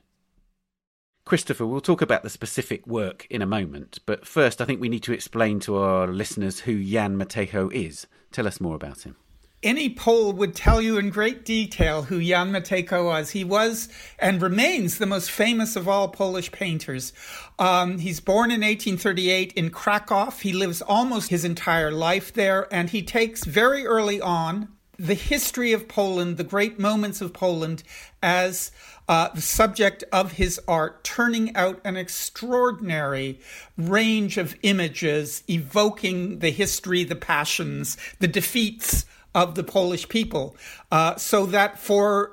[1.27, 4.89] Christopher, we'll talk about the specific work in a moment, but first I think we
[4.89, 8.07] need to explain to our listeners who Jan Matejko is.
[8.31, 9.17] Tell us more about him.
[9.61, 13.31] Any Pole would tell you in great detail who Jan Matejko was.
[13.31, 13.89] He was
[14.21, 17.13] and remains the most famous of all Polish painters.
[17.59, 20.31] Um, he's born in 1838 in Krakow.
[20.31, 24.69] He lives almost his entire life there, and he takes very early on
[24.99, 27.83] the history of Poland, the great moments of Poland,
[28.23, 28.71] as
[29.09, 33.41] uh, the subject of his art, turning out an extraordinary
[33.77, 40.57] range of images evoking the history, the passions, the defeats of the Polish people,
[40.91, 42.33] uh, so that for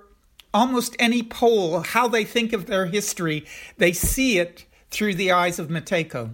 [0.54, 3.46] almost any Pole, how they think of their history,
[3.78, 6.34] they see it through the eyes of Matejko.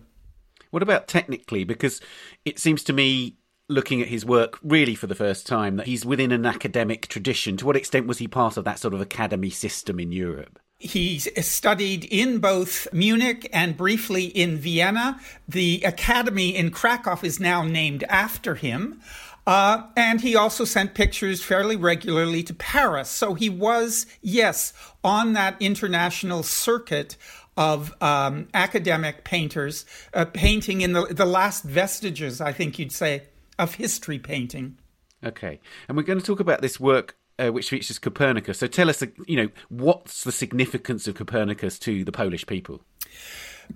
[0.71, 1.63] What about technically?
[1.63, 1.99] Because
[2.45, 3.38] it seems to me,
[3.69, 7.55] looking at his work really for the first time, that he's within an academic tradition.
[7.57, 10.59] To what extent was he part of that sort of academy system in Europe?
[10.79, 15.19] He studied in both Munich and briefly in Vienna.
[15.47, 19.01] The academy in Krakow is now named after him.
[19.45, 23.09] Uh, and he also sent pictures fairly regularly to Paris.
[23.09, 27.17] So he was, yes, on that international circuit
[27.57, 33.23] of um, academic painters uh, painting in the, the last vestiges, I think you'd say,
[33.59, 34.77] of history painting.
[35.23, 35.59] Okay.
[35.87, 38.59] And we're going to talk about this work uh, which features Copernicus.
[38.59, 42.81] So tell us, you know, what's the significance of Copernicus to the Polish people?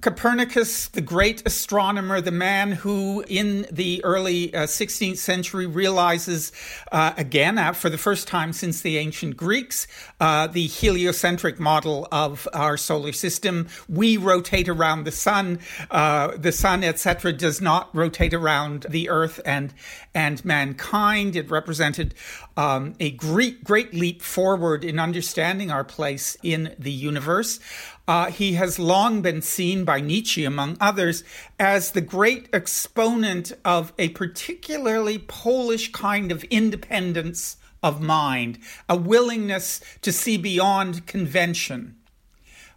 [0.01, 6.51] Copernicus, the great astronomer, the man who in the early uh, 16th century realizes,
[6.91, 9.87] uh, again, uh, for the first time since the ancient Greeks,
[10.19, 13.67] uh, the heliocentric model of our solar system.
[13.87, 15.59] We rotate around the sun,
[15.91, 19.73] uh, the sun, etc., does not rotate around the earth and,
[20.13, 21.35] and mankind.
[21.35, 22.15] It represented
[22.57, 27.59] um, a great, great leap forward in understanding our place in the universe.
[28.07, 31.23] Uh, he has long been seen by Nietzsche, among others,
[31.57, 39.79] as the great exponent of a particularly Polish kind of independence of mind, a willingness
[40.01, 41.97] to see beyond convention.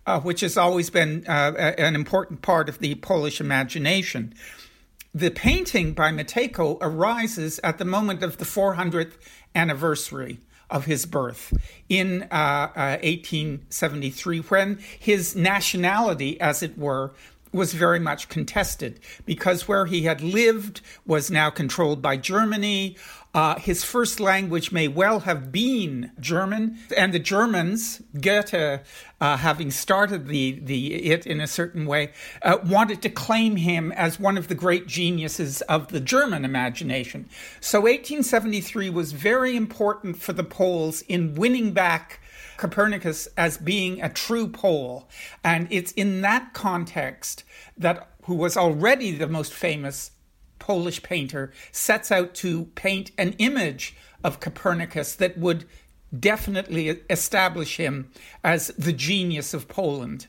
[0.06, 4.32] Uh, which has always been uh, an important part of the Polish imagination.
[5.12, 9.14] The painting by Matejko arises at the moment of the 400th
[9.52, 10.38] anniversary
[10.70, 11.52] of his birth
[11.88, 17.12] in uh, uh, 1873, when his nationality, as it were,
[17.56, 22.96] was very much contested because where he had lived was now controlled by Germany.
[23.36, 28.80] Uh, his first language may well have been German, and the Germans, Goethe,
[29.20, 33.92] uh, having started the, the it in a certain way, uh, wanted to claim him
[33.92, 37.28] as one of the great geniuses of the German imagination.
[37.60, 42.20] So 1873 was very important for the Poles in winning back
[42.56, 45.08] Copernicus as being a true Pole,
[45.44, 47.44] and it's in that context
[47.76, 50.10] that who was already the most famous
[50.58, 55.64] Polish painter, sets out to paint an image of Copernicus that would
[56.18, 58.10] definitely establish him
[58.42, 60.26] as the genius of Poland.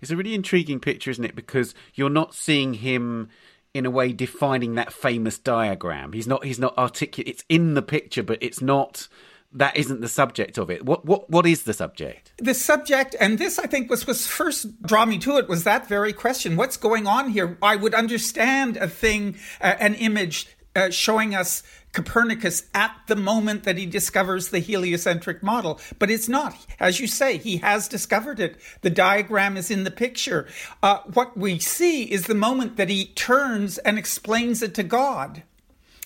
[0.00, 1.36] It's a really intriguing picture, isn't it?
[1.36, 3.28] Because you're not seeing him
[3.72, 6.12] in a way defining that famous diagram.
[6.12, 7.28] He's not he's not articulate.
[7.28, 9.08] It's in the picture, but it's not
[9.54, 10.84] that isn't the subject of it.
[10.84, 12.32] What what what is the subject?
[12.38, 15.88] The subject, and this I think was was first draw me to it was that
[15.88, 16.56] very question.
[16.56, 17.58] What's going on here?
[17.62, 23.64] I would understand a thing, uh, an image uh, showing us Copernicus at the moment
[23.64, 26.56] that he discovers the heliocentric model, but it's not.
[26.80, 28.56] As you say, he has discovered it.
[28.80, 30.46] The diagram is in the picture.
[30.82, 35.42] Uh, what we see is the moment that he turns and explains it to God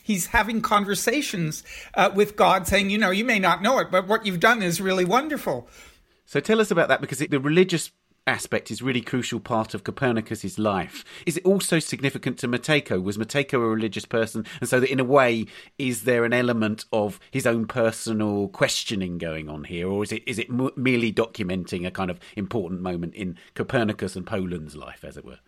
[0.06, 4.06] he's having conversations uh, with God, saying, you know, you may not know it, but
[4.06, 5.68] what you've done is really wonderful.
[6.24, 7.90] So tell us about that because the religious
[8.24, 11.04] aspect is really crucial part of Copernicus's life.
[11.26, 13.02] Is it also significant to Matejko?
[13.02, 15.46] Was Matejko a religious person, and so that in a way,
[15.76, 20.22] is there an element of his own personal questioning going on here, or is it
[20.26, 25.16] is it merely documenting a kind of important moment in Copernicus and Poland's life, as
[25.16, 25.38] it were?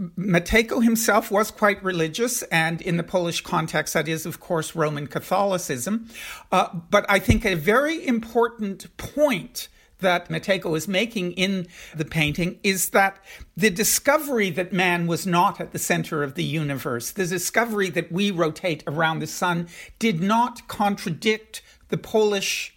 [0.00, 5.06] Matejko himself was quite religious, and in the Polish context, that is, of course, Roman
[5.06, 6.08] Catholicism.
[6.50, 12.58] Uh, but I think a very important point that Matejko is making in the painting
[12.62, 13.22] is that
[13.54, 18.10] the discovery that man was not at the center of the universe, the discovery that
[18.10, 22.74] we rotate around the sun, did not contradict the Polish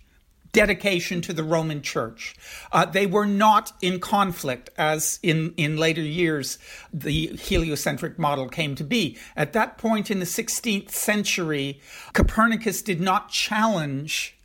[0.53, 2.35] dedication to the Roman Church.
[2.71, 6.59] Uh, they were not in conflict, as in, in later years
[6.93, 9.17] the heliocentric model came to be.
[9.35, 11.81] At that point in the 16th century,
[12.13, 14.37] Copernicus did not challenge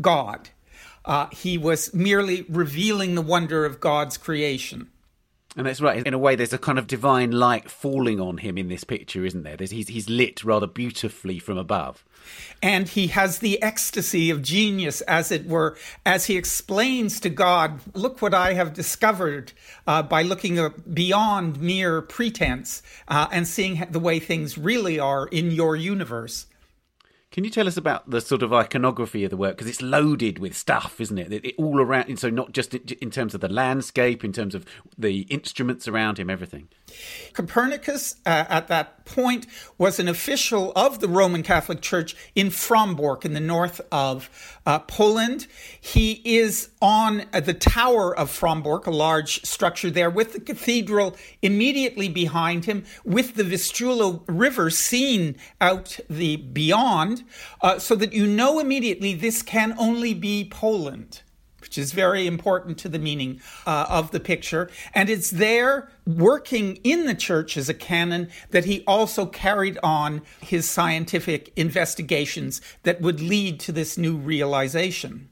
[0.00, 0.48] God.
[1.04, 4.90] Uh, he was merely revealing the wonder of God's creation.
[5.56, 6.04] And that's right.
[6.04, 9.24] In a way, there's a kind of divine light falling on him in this picture,
[9.24, 9.56] isn't there?
[9.56, 12.04] There's, he's, he's lit rather beautifully from above.
[12.60, 17.80] And he has the ecstasy of genius, as it were, as he explains to God,
[17.94, 19.52] Look what I have discovered
[19.86, 20.58] uh, by looking
[20.92, 26.46] beyond mere pretense uh, and seeing the way things really are in your universe.
[27.34, 29.56] Can you tell us about the sort of iconography of the work?
[29.56, 31.32] Because it's loaded with stuff, isn't it?
[31.32, 32.16] it, all around.
[32.20, 34.64] So not just in terms of the landscape, in terms of
[34.96, 36.68] the instruments around him, everything.
[37.32, 39.48] Copernicus, uh, at that point,
[39.78, 44.30] was an official of the Roman Catholic Church in Frombork in the north of
[44.64, 45.48] uh, Poland.
[45.80, 51.16] He is on uh, the tower of Frombork, a large structure there, with the cathedral
[51.42, 57.23] immediately behind him, with the Vistula River seen out the beyond,
[57.60, 61.22] uh, so that you know immediately this can only be Poland
[61.64, 64.70] which is very important to the meaning uh, of the picture.
[64.94, 70.20] And it's there working in the church as a canon that he also carried on
[70.42, 75.30] his scientific investigations that would lead to this new realization.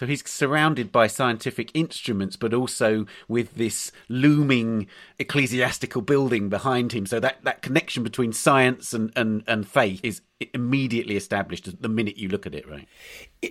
[0.00, 4.86] So he's surrounded by scientific instruments, but also with this looming
[5.18, 7.04] ecclesiastical building behind him.
[7.04, 10.22] So that, that connection between science and, and, and faith is
[10.54, 12.88] immediately established the minute you look at it, right?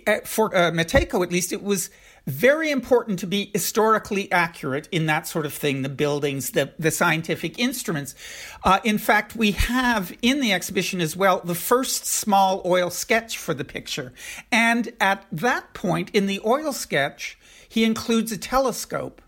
[0.07, 1.91] Uh, for uh, Matejko, at least, it was
[2.29, 6.91] very important to be historically accurate in that sort of thing the buildings, the, the
[6.91, 8.15] scientific instruments.
[8.63, 13.37] Uh, in fact, we have in the exhibition as well the first small oil sketch
[13.37, 14.13] for the picture.
[14.51, 17.37] And at that point in the oil sketch,
[17.67, 19.21] he includes a telescope.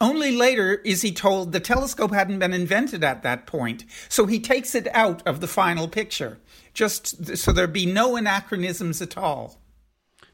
[0.00, 4.38] Only later is he told the telescope hadn't been invented at that point, so he
[4.38, 6.38] takes it out of the final picture,
[6.72, 9.58] just so there be no anachronisms at all.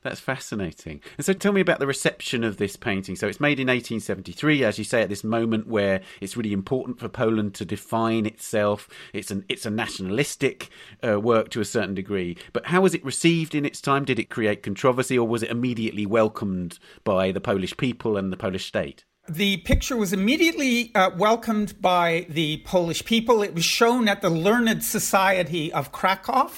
[0.04, 1.00] That's fascinating.
[1.16, 3.16] And so tell me about the reception of this painting.
[3.16, 7.00] So it's made in 1873, as you say, at this moment where it's really important
[7.00, 8.86] for Poland to define itself.
[9.14, 10.68] It's an it's a nationalistic
[11.02, 12.36] uh, work to a certain degree.
[12.52, 14.04] But how was it received in its time?
[14.04, 18.36] Did it create controversy, or was it immediately welcomed by the Polish people and the
[18.36, 19.06] Polish state?
[19.26, 23.42] The picture was immediately uh, welcomed by the Polish people.
[23.42, 26.50] It was shown at the Learned Society of Krakow.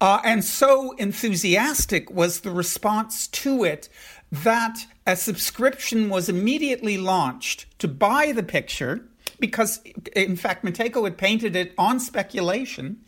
[0.00, 3.88] Uh, and so enthusiastic was the response to it
[4.30, 9.06] that a subscription was immediately launched to buy the picture
[9.38, 9.80] because,
[10.14, 12.98] in fact, Matejko had painted it on speculation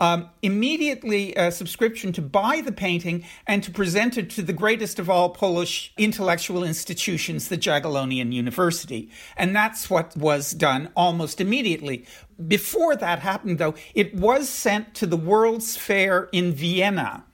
[0.00, 4.98] um, immediately a subscription to buy the painting and to present it to the greatest
[4.98, 9.10] of all Polish intellectual institutions, the Jagiellonian University.
[9.36, 12.06] And that's what was done almost immediately.
[12.46, 17.24] Before that happened, though, it was sent to the World's Fair in Vienna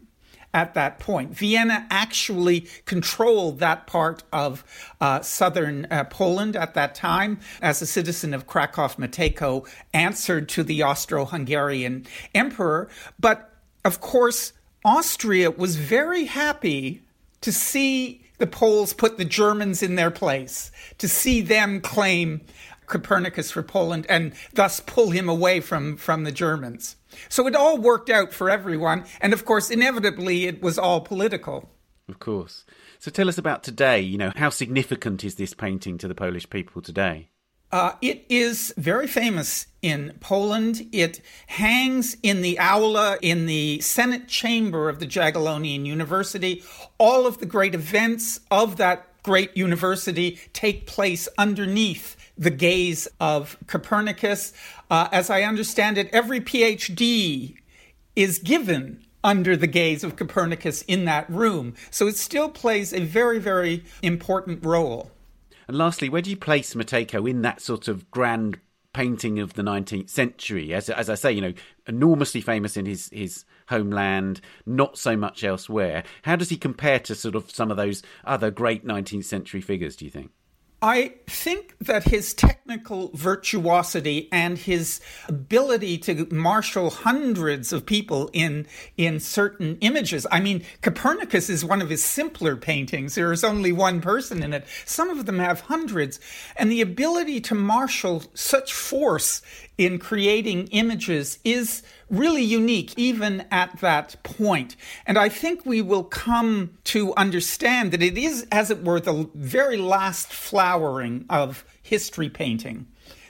[0.55, 1.33] at that point.
[1.33, 4.65] Vienna actually controlled that part of
[5.01, 7.41] uh, southern uh, Poland at that time.
[7.61, 12.89] As a citizen of Krakow, Matejko answered to the Austro Hungarian emperor.
[13.19, 13.51] But
[13.85, 14.53] of course,
[14.85, 17.03] Austria was very happy
[17.41, 22.41] to see the Poles put the Germans in their place, to see them claim
[22.86, 26.97] Copernicus for Poland and thus pull him away from, from the Germans.
[27.28, 29.05] So it all worked out for everyone.
[29.20, 31.70] And of course, inevitably, it was all political.
[32.09, 32.65] Of course.
[32.98, 34.01] So tell us about today.
[34.01, 37.31] You know, how significant is this painting to the Polish people today?
[37.73, 40.86] Uh, it is very famous in Poland.
[40.93, 46.62] It hangs in the aula in the Senate chamber of the Jagiellonian University.
[46.98, 53.56] All of the great events of that great university take place underneath the gaze of
[53.66, 54.52] Copernicus.
[54.90, 57.56] Uh, as I understand it, every PhD
[58.16, 61.74] is given under the gaze of Copernicus in that room.
[61.90, 65.11] So it still plays a very, very important role.
[65.66, 68.61] And lastly, where do you place Matejko in that sort of grand
[68.93, 70.74] painting of the 19th century?
[70.74, 71.55] As, as I say, you know,
[71.86, 76.05] enormously famous in his, his homeland, not so much elsewhere.
[76.23, 79.97] How does he compare to sort of some of those other great 19th century figures,
[79.97, 80.31] do you think?
[80.85, 88.66] I think that his technical virtuosity and his ability to marshal hundreds of people in
[88.98, 90.27] in certain images.
[90.31, 93.15] I mean, Copernicus is one of his simpler paintings.
[93.15, 94.66] There is only one person in it.
[94.85, 96.20] Some of them have hundreds,
[96.55, 99.40] and the ability to marshal such force
[99.78, 101.82] in creating images is
[102.16, 104.77] really unique, even at that point.
[105.07, 109.28] And I think we will come to understand that it is, as it were, the
[109.35, 112.86] very last flowering of history painting.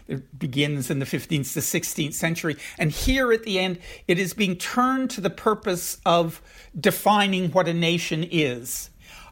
[0.07, 2.57] It begins in the 15th to 16th century.
[2.79, 6.43] And here at the end, it is being turned to the purpose of
[6.79, 8.91] defining what a nation is.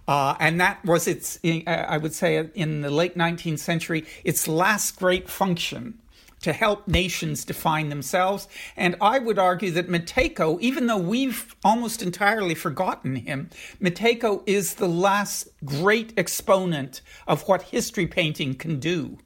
[0.09, 4.99] Uh, and that was its, I would say, in the late 19th century, its last
[4.99, 5.99] great function
[6.43, 8.47] to help nations define themselves.
[8.77, 13.51] And I would argue that Matejko, even though we've almost entirely forgotten him,
[13.81, 19.19] Matejko is the last great exponent of what history painting can do.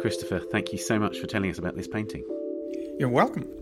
[0.00, 2.24] Christopher, thank you so much for telling us about this painting.
[2.98, 3.61] You're welcome.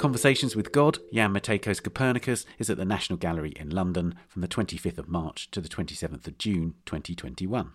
[0.00, 4.48] Conversations with God, Jan Matejko's Copernicus, is at the National Gallery in London from the
[4.48, 7.72] 25th of March to the 27th of June 2021.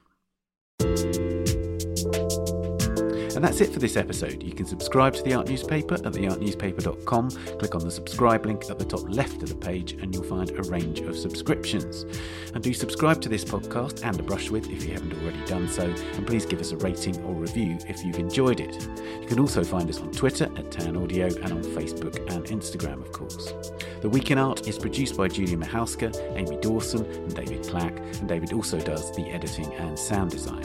[3.35, 4.41] And that's it for this episode.
[4.41, 7.29] You can subscribe to the Art Newspaper at theartnewspaper.com.
[7.59, 10.51] Click on the subscribe link at the top left of the page, and you'll find
[10.51, 12.05] a range of subscriptions.
[12.53, 15.67] And do subscribe to this podcast and A Brush With if you haven't already done
[15.67, 18.81] so, and please give us a rating or review if you've enjoyed it.
[19.21, 23.01] You can also find us on Twitter at Tan Audio and on Facebook and Instagram,
[23.01, 23.53] of course.
[24.01, 28.29] The Week in Art is produced by Julia Michalska, Amy Dawson, and David Clack, and
[28.29, 30.63] David also does the editing and sound design.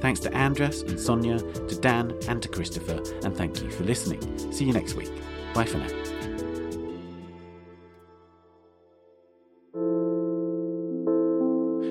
[0.00, 4.20] Thanks to András and Sonia, to Dan and to Christopher, and thank you for listening.
[4.52, 5.10] See you next week.
[5.54, 5.88] Bye for now.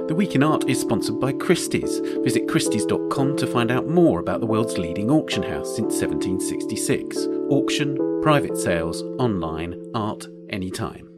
[0.10, 1.99] The Week in Art is sponsored by Christie's.
[2.23, 7.27] Visit Christie's.com to find out more about the world's leading auction house since 1766.
[7.49, 11.09] Auction, private sales, online, art, anytime.